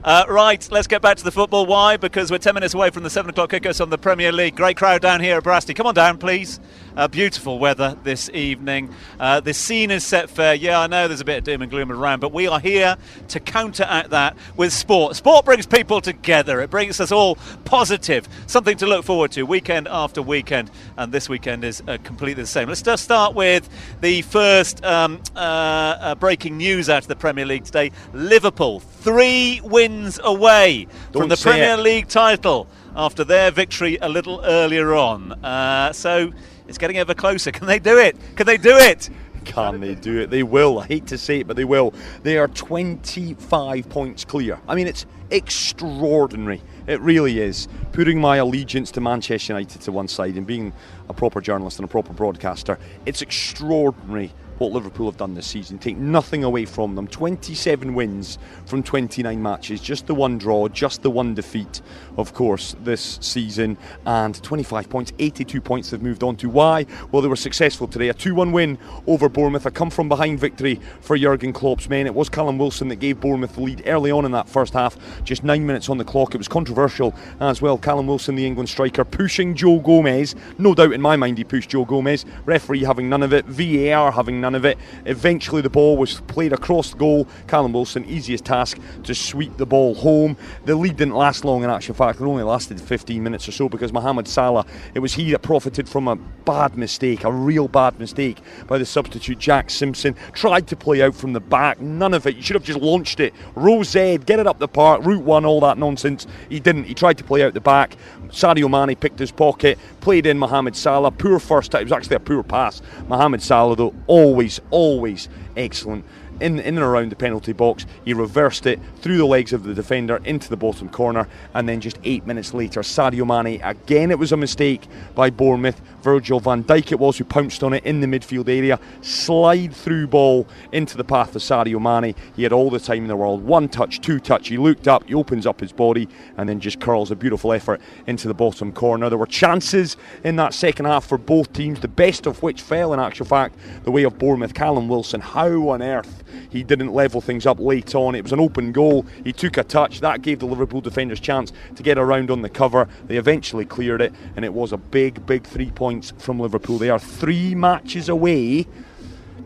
[0.06, 1.66] Uh, right, let's get back to the football.
[1.66, 1.98] Why?
[1.98, 4.56] Because we're 10 minutes away from the 7 o'clock kickers on the Premier League.
[4.56, 5.76] Great crowd down here at Barasti.
[5.76, 6.60] Come on down, please.
[6.96, 8.94] Uh, beautiful weather this evening.
[9.20, 10.54] Uh, the scene is set fair.
[10.54, 12.98] Yeah, I know there's a bit of doom and gloom around, but we are here
[13.30, 15.16] to counteract that with sport.
[15.16, 17.36] Sport brings people together, it brings us all
[17.66, 22.44] positive, something to look forward to weekend after weekend, and this weekend is uh, completely
[22.44, 22.70] the same.
[22.70, 23.68] Let's just start with
[24.00, 29.60] the first um, uh, uh, breaking news out of the Premier League today Liverpool, three
[29.66, 31.80] wins away from Don't the Premier it.
[31.80, 35.32] League title after their victory a little earlier on.
[35.44, 36.32] Uh, so
[36.68, 37.52] it's getting ever closer.
[37.58, 38.16] Can they do it?
[38.36, 39.10] Can they do it?
[39.46, 40.30] Can they do it?
[40.30, 40.80] They will.
[40.80, 41.94] I hate to say it, but they will.
[42.24, 44.60] They are 25 points clear.
[44.68, 46.62] I mean, it's extraordinary.
[46.88, 47.68] It really is.
[47.92, 50.74] Putting my allegiance to Manchester United to one side and being
[51.10, 55.78] a proper journalist and a proper broadcaster, it's extraordinary what Liverpool have done this season.
[55.78, 57.08] Take nothing away from them.
[57.08, 61.82] 27 wins from 29 matches, just the one draw, just the one defeat,
[62.18, 66.50] of course, this season, and 25 points, 82 points they've moved on to.
[66.50, 66.86] Why?
[67.12, 68.10] Well, they were successful today.
[68.10, 72.06] A 2 1 win over Bournemouth, a come from behind victory for Jurgen Klopp's men.
[72.06, 74.98] It was Callum Wilson that gave Bournemouth the lead early on in that first half,
[75.24, 76.36] just nine minutes on the clock.
[76.36, 77.78] It was controversial as well.
[77.78, 80.36] Callum Wilson, the England striker, pushing Joe Gomez.
[80.58, 82.26] No doubt in my mind he pushed Joe Gomez.
[82.46, 84.78] Referee having none of it, VAR having none of it.
[85.06, 87.28] Eventually, the ball was played across the goal.
[87.48, 90.38] Callum Wilson, easiest task to sweep the ball home.
[90.66, 93.70] The lead didn't last long in actual fact, it only lasted 15 minutes or so
[93.70, 98.00] because Mohamed Salah, it was he that profited from a bad mistake, a real bad
[98.00, 100.16] mistake by the substitute Jack Simpson.
[100.34, 102.36] Tried to play out from the back, none of it.
[102.36, 103.34] You should have just launched it.
[103.56, 106.28] Rose Ed, get it up the park, route one, all that nonsense.
[106.50, 106.86] He didn't.
[106.86, 107.96] He tried to play out the back.
[108.30, 111.12] Sadio Mane picked his pocket, played in Mohamed Salah.
[111.12, 111.82] Poor first time.
[111.82, 112.82] It was actually a poor pass.
[113.08, 116.06] Mohamed Salah, though, always, always excellent.
[116.42, 119.74] In, in and around the penalty box, he reversed it through the legs of the
[119.74, 124.12] defender into the bottom corner, and then just eight minutes later, Sadio Mane again.
[124.12, 125.82] It was a mistake by Bournemouth.
[126.06, 128.80] Virgil van Dijk it was who pounced on it in the midfield area.
[129.02, 132.14] Slide through ball into the path of Sadio Mane.
[132.36, 133.44] He had all the time in the world.
[133.44, 134.50] One touch, two touch.
[134.50, 137.82] He looked up, he opens up his body, and then just curls a beautiful effort
[138.06, 139.10] into the bottom corner.
[139.10, 142.94] There were chances in that second half for both teams, the best of which fell
[142.94, 144.54] in actual fact the way of Bournemouth.
[144.54, 148.14] Callum Wilson, how on earth He didn't level things up late on.
[148.14, 149.08] It was an open goal.
[149.24, 150.02] He took a touch.
[150.02, 152.88] That gave the Liverpool defenders chance to get around on the cover.
[153.08, 156.78] They eventually cleared it, and it was a big, big three points from Liverpool.
[156.78, 158.68] They are three matches away.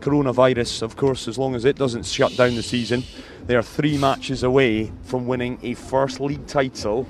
[0.00, 3.04] Coronavirus, of course, as long as it doesn't shut down the season,
[3.46, 7.06] they are three matches away from winning a first league title.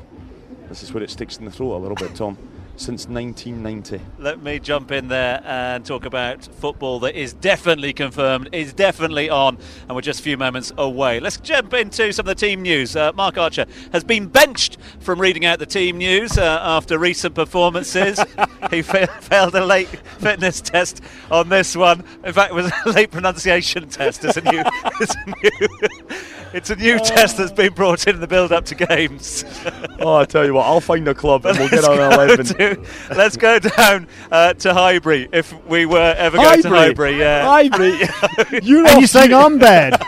[0.69, 2.50] This is where it sticks in the throat a little bit, Tom
[2.81, 4.01] since 1990.
[4.19, 9.29] Let me jump in there and talk about football that is definitely confirmed, is definitely
[9.29, 11.21] on, and we're just a few moments away.
[11.21, 12.97] Let's jump into some of the team news.
[12.97, 17.35] Uh, Marc Archer has been benched from reading out the team news uh, after recent
[17.35, 18.19] performances.
[18.71, 22.03] he fa- failed a late fitness test on this one.
[22.25, 24.25] In fact, it was a late pronunciation test.
[24.25, 24.63] It's a new.
[25.01, 25.69] It's a new
[26.53, 26.99] it's a new oh.
[26.99, 29.45] test that's been brought in, in the build up to games.
[30.01, 32.47] oh, I tell you what, I'll find a club and we'll get on 11.
[32.47, 32.87] To,
[33.17, 37.19] let's go down uh, to Highbury if we were ever going to Highbury.
[37.19, 37.45] Yeah.
[37.45, 38.63] Highbury.
[38.63, 40.01] you are you saying I'm bad?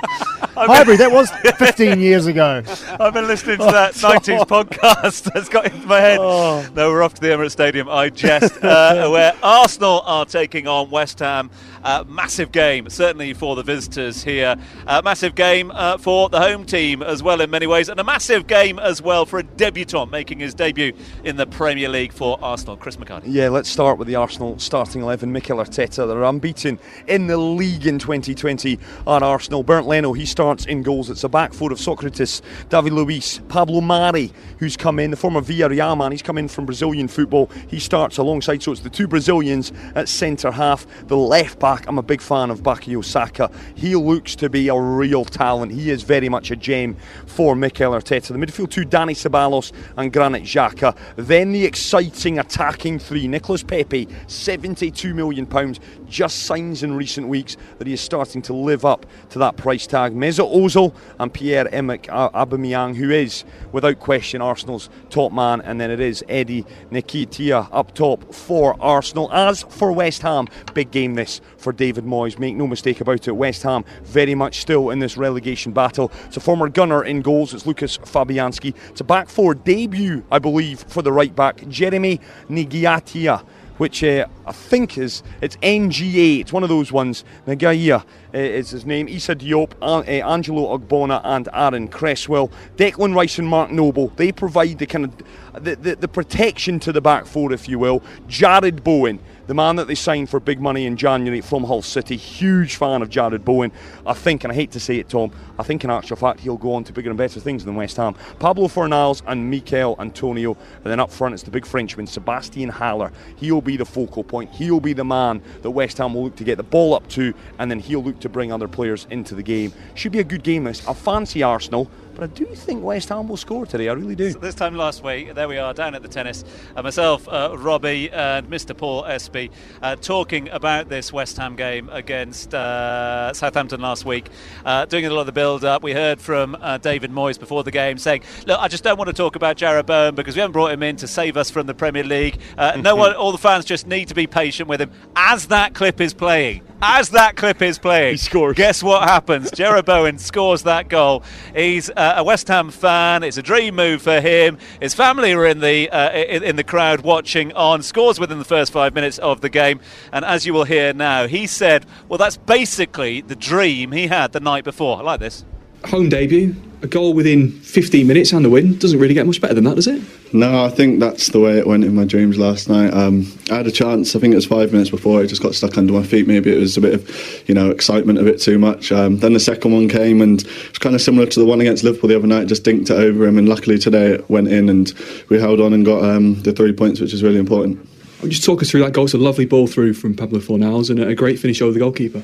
[0.55, 2.63] Highbury, that was 15 years ago.
[3.01, 6.19] I've been listening to that 90s podcast that's got into my head.
[6.21, 6.67] Oh.
[6.75, 7.89] No, we're off to the Emirates Stadium.
[7.89, 8.63] I jest.
[8.63, 11.51] Uh, where Arsenal are taking on West Ham.
[11.85, 14.55] Uh, massive game, certainly for the visitors here.
[14.87, 18.05] Uh, massive game uh, for the home team as well, in many ways, and a
[18.05, 20.93] massive game as well for a debutant making his debut
[21.25, 22.77] in the Premier League for Arsenal.
[22.77, 23.25] Chris McHardy.
[23.27, 25.33] Yeah, let's start with the Arsenal starting 11.
[25.33, 26.79] Mikel Arteta, they're unbeaten
[27.09, 29.65] in the league in 2020 on Arsenal.
[29.65, 31.09] Bernd Leno, he starts in goals.
[31.09, 35.41] It's a back four of Sokratis, David Luiz, Pablo Mari, who's come in, the former
[35.41, 36.11] Villarreal man.
[36.11, 37.49] He's come in from Brazilian football.
[37.69, 41.87] He starts alongside, so it's the two Brazilians at centre half, the left back.
[41.87, 43.53] I'm a big fan of Bukayo Saka.
[43.77, 45.71] He looks to be a real talent.
[45.71, 48.33] He is very much a gem for Mikel Arteta.
[48.33, 50.97] The midfield two, Dani Ceballos and Granit Xhaka.
[51.15, 55.79] Then the exciting attacking three, Nicolas Pepe, 72 million pounds,
[56.09, 59.87] just signs in recent weeks that he is starting to live up to that price
[59.87, 60.13] tag.
[60.39, 66.25] Ozil and Pierre-Emerick Aubameyang, who is without question Arsenal's top man, and then it is
[66.29, 69.31] Eddie Nketiah up top for Arsenal.
[69.33, 72.39] As for West Ham, big game this for David Moyes.
[72.39, 76.13] Make no mistake about it, West Ham very much still in this relegation battle.
[76.27, 77.55] It's a former gunner in goals.
[77.55, 78.75] It's Lukasz Fabianski.
[78.91, 83.45] It's a back four debut, I believe, for the right back, Jeremy Ngakia
[83.83, 86.39] which uh, I think is it's NGA.
[86.39, 87.25] It's one of those ones.
[87.49, 89.09] Nagaya uh, is his name.
[89.09, 92.53] Issa Diop, uh, Angelo Ogbonna, and Aaron Cresswell.
[92.77, 94.07] Declan Rice and Mark Noble.
[94.15, 97.81] They provide the kind of the, the, the protection to the back four, if you
[97.81, 98.05] will.
[98.29, 102.17] Jarrod Bowen the man that they signed for big money in January from Hull City.
[102.17, 103.73] Huge fan of Jarrod Bowen.
[104.07, 106.57] I think, and I hate to say it, Tom, I think in actual fact he'll
[106.57, 108.15] go on to bigger and better things than West Ham.
[108.39, 110.57] Pablo Fornals and Michail Antonio.
[110.77, 113.13] And then up front, it's the big Frenchman, Sebastien Haller.
[113.37, 114.51] He'll be the focal point.
[114.51, 117.35] He'll be the man that West Ham will look to get the ball up to,
[117.59, 119.73] and then he'll look to bring other players into the game.
[119.95, 120.87] Should be a good game, this.
[120.87, 121.91] I fancy Arsenal.
[122.15, 123.89] But I do think West Ham will score today.
[123.89, 124.31] I really do.
[124.33, 126.45] So this time last week, there we are down at the tennis.
[126.77, 128.77] Uh, myself, uh, Robbie, and Mr.
[128.77, 129.51] Paul Espy
[129.83, 134.29] uh, talking about this West Ham game against uh, Southampton last week,
[134.65, 135.83] uh, doing a lot of the build up.
[135.83, 139.09] We heard from uh, David Moyes before the game saying, Look, I just don't want
[139.09, 141.67] to talk about Jarrod Bowen because we haven't brought him in to save us from
[141.67, 142.39] the Premier League.
[142.59, 146.01] no one, all the fans just need to be patient with him as that clip
[146.01, 146.63] is playing.
[146.85, 148.57] As that clip is playing, he scores.
[148.57, 149.53] Guess what happens?
[149.53, 151.23] Jarrod Bowen scores that goal.
[151.55, 153.23] He's uh, a West Ham fan.
[153.23, 154.59] It's a dream move for him.
[154.81, 157.83] His family are in the uh, in, in, the crowd watching on.
[157.83, 159.79] Scores within the first five minutes of the game,
[160.13, 164.33] and as you will hear now, he said, "Well, that's basically the dream he had
[164.33, 165.45] the night before." I like this.
[165.87, 168.77] Home debut, a goal within 15 minutes and the win.
[168.79, 170.03] Doesn't really get much better than that, does it?
[170.35, 172.93] No, I think that's the way it went in my dreams last night.
[172.93, 174.17] Um, I had a chance.
[174.17, 176.27] I think it was five minutes before it just got stuck under my feet.
[176.27, 178.91] Maybe it was a bit of, you know, excitement a bit too much.
[178.91, 181.85] Um, then the second one came and it's kind of similar to the one against
[181.85, 182.49] Liverpool the other night.
[182.49, 184.93] Just dinked it over him, and luckily today it went in and
[185.29, 187.89] we held on and got um, the three points, which is really important.
[188.29, 189.05] Just talk us through that goal.
[189.05, 192.23] It's a lovely ball through from Pablo Fornals and a great finish over the goalkeeper.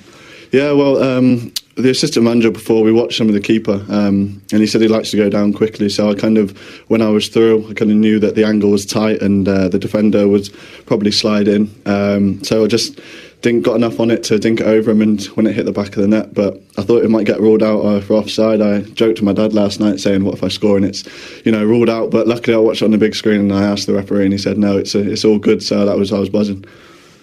[0.53, 4.61] Yeah, well, um, the assistant manager before we watched some of the keeper, um, and
[4.61, 5.89] he said he likes to go down quickly.
[5.89, 6.59] So I kind of,
[6.89, 9.69] when I was through, I kind of knew that the angle was tight and uh,
[9.69, 10.49] the defender was
[10.87, 11.73] probably sliding.
[11.87, 13.01] Um, so I just
[13.43, 15.73] didn't got enough on it to dink it over him, and when it hit the
[15.73, 18.61] back of the net, but I thought it might get ruled out uh, for offside.
[18.61, 21.05] I joked to my dad last night saying, "What if I score and it's,
[21.47, 23.63] you know, ruled out?" But luckily I watched it on the big screen and I
[23.63, 26.13] asked the referee, and he said, "No, it's a, it's all good." So that was
[26.13, 26.65] I was buzzing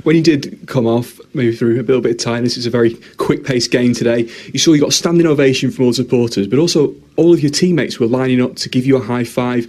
[0.05, 2.93] when you did come off, maybe through a little bit of tightness, it's a very
[3.17, 4.29] quick paced game today.
[4.53, 7.51] You saw you got standing ovation from all the supporters, but also all of your
[7.51, 9.65] teammates were lining up to give you a high five.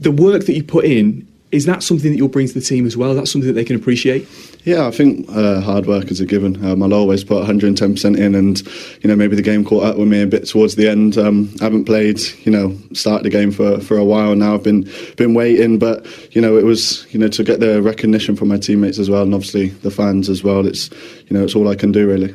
[0.00, 2.86] The work that you put in Is that something that you'll bring to the team
[2.86, 3.14] as well?
[3.14, 4.28] That's something that they can appreciate?
[4.68, 6.62] Yeah, I think uh, hard work is a given.
[6.62, 8.60] Um, I'll always put 110% in, and
[9.02, 11.16] you know maybe the game caught up with me a bit towards the end.
[11.16, 14.52] Um, I haven't played, you know, started the game for, for a while now.
[14.52, 16.04] I've been been waiting, but
[16.36, 19.22] you know it was you know to get the recognition from my teammates as well,
[19.22, 20.66] and obviously the fans as well.
[20.66, 20.90] It's
[21.28, 22.34] you know it's all I can do really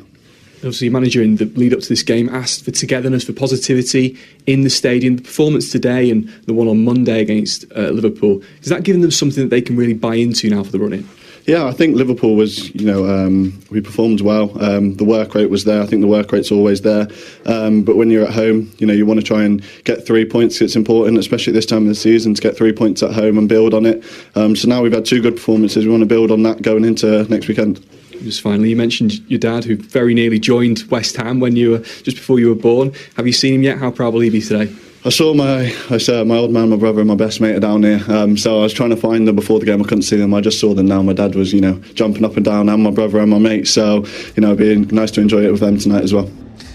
[0.56, 4.18] obviously, your manager in the lead up to this game asked for togetherness, for positivity
[4.46, 5.14] in the stadium.
[5.16, 9.12] The performance today and the one on Monday against uh, Liverpool, is that giving them
[9.12, 11.08] something that they can really buy into now for the run in?
[11.46, 14.50] Yeah, I think Liverpool was, you know, um, we performed well.
[14.62, 15.82] Um, the work rate was there.
[15.82, 17.06] I think the work rate's always there.
[17.44, 20.24] Um, but when you're at home, you know, you want to try and get three
[20.24, 20.62] points.
[20.62, 23.46] It's important, especially this time of the season, to get three points at home and
[23.46, 24.02] build on it.
[24.34, 25.84] Um, so now we've had two good performances.
[25.84, 27.84] We want to build on that going into next weekend.
[28.22, 31.78] Just finally, you mentioned your dad, who very nearly joined West Ham when you were
[31.80, 32.94] just before you were born.
[33.16, 33.76] Have you seen him yet?
[33.76, 34.74] How proud will he be today?
[35.06, 37.60] I saw my I saw my old man, my brother, and my best mate are
[37.60, 38.02] down here.
[38.08, 39.82] Um, so I was trying to find them before the game.
[39.82, 40.32] I couldn't see them.
[40.32, 41.02] I just saw them now.
[41.02, 43.68] My dad was, you know, jumping up and down, and my brother and my mate.
[43.68, 46.30] So, you know, it'd be nice to enjoy it with them tonight as well.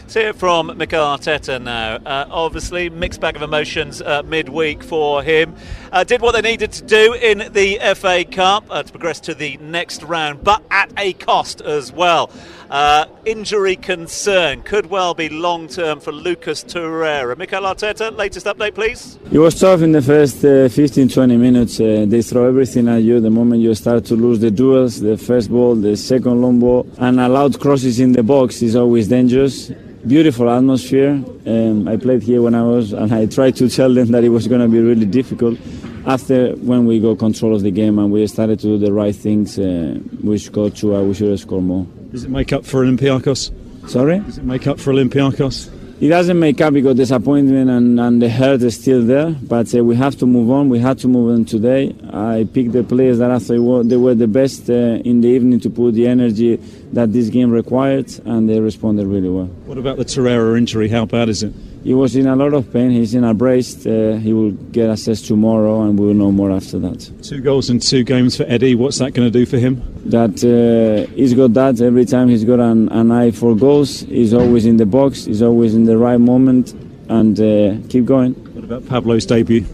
[0.05, 1.95] See it from Mikel Arteta now.
[1.97, 5.55] Uh, obviously, mixed bag of emotions uh, midweek for him.
[5.91, 9.33] Uh, did what they needed to do in the FA Cup uh, to progress to
[9.33, 12.31] the next round, but at a cost as well.
[12.69, 17.35] Uh, injury concern could well be long term for Lucas Torreira.
[17.35, 19.17] Mikel Arteta, latest update, please.
[19.31, 21.77] It was tough in the first uh, 15 20 minutes.
[21.77, 23.19] they throw everything at you.
[23.19, 26.87] The moment you start to lose the duels, the first ball, the second long ball,
[26.99, 29.71] and allowed crosses in the box is always dangerous
[30.07, 31.21] beautiful atmosphere.
[31.45, 34.29] Um, I played here when I was, and I tried to tell them that it
[34.29, 35.59] was going to be really difficult.
[36.05, 39.15] After when we got control of the game and we started to do the right
[39.15, 40.95] things, uh, we scored two.
[40.95, 41.85] Uh, we should have scored more.
[42.11, 43.51] Does it make up for Olympiacos?
[43.89, 44.19] Sorry?
[44.19, 45.69] Does it make up for Olympiacos?
[46.01, 49.31] It doesn't make up because disappointment and, and the hurt is still there.
[49.31, 50.69] But uh, we have to move on.
[50.69, 51.93] We had to move on today.
[52.11, 55.59] I picked the players that I thought they were the best uh, in the evening
[55.59, 56.55] to put the energy
[56.93, 59.47] that this game required, and they responded really well.
[59.65, 60.87] What about the Torreira injury?
[60.87, 61.53] How bad is it?
[61.83, 62.91] He was in a lot of pain.
[62.91, 63.85] He's in a brace.
[63.85, 67.09] Uh, he will get assessed tomorrow, and we will know more after that.
[67.23, 68.75] Two goals in two games for Eddie.
[68.75, 69.81] What's that going to do for him?
[70.05, 74.01] That uh, he's got that every time he's got an, an, eye for goals.
[74.01, 75.23] He's always in the box.
[75.25, 76.73] He's always in the right moment,
[77.07, 78.33] and uh, keep going.
[78.53, 79.65] What about Pablo's debut?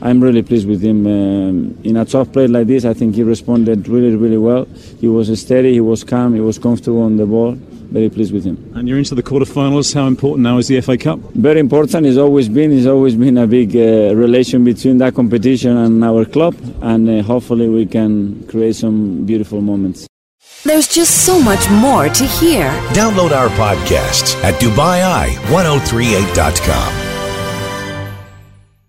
[0.00, 1.06] I'm really pleased with him.
[1.06, 4.64] Um, in a tough play like this, I think he responded really, really well.
[5.00, 7.56] He was steady, he was calm, he was comfortable on the ball
[7.92, 8.72] very pleased with him.
[8.74, 9.94] And you're into the quarterfinals.
[9.94, 11.18] How important now is the FA Cup?
[11.34, 12.06] Very important.
[12.06, 12.72] It's always been.
[12.72, 17.22] It's always been a big uh, relation between that competition and our club, and uh,
[17.22, 20.06] hopefully we can create some beautiful moments.
[20.64, 22.70] There's just so much more to hear.
[22.94, 27.01] Download our podcasts at DubaiEye1038.com.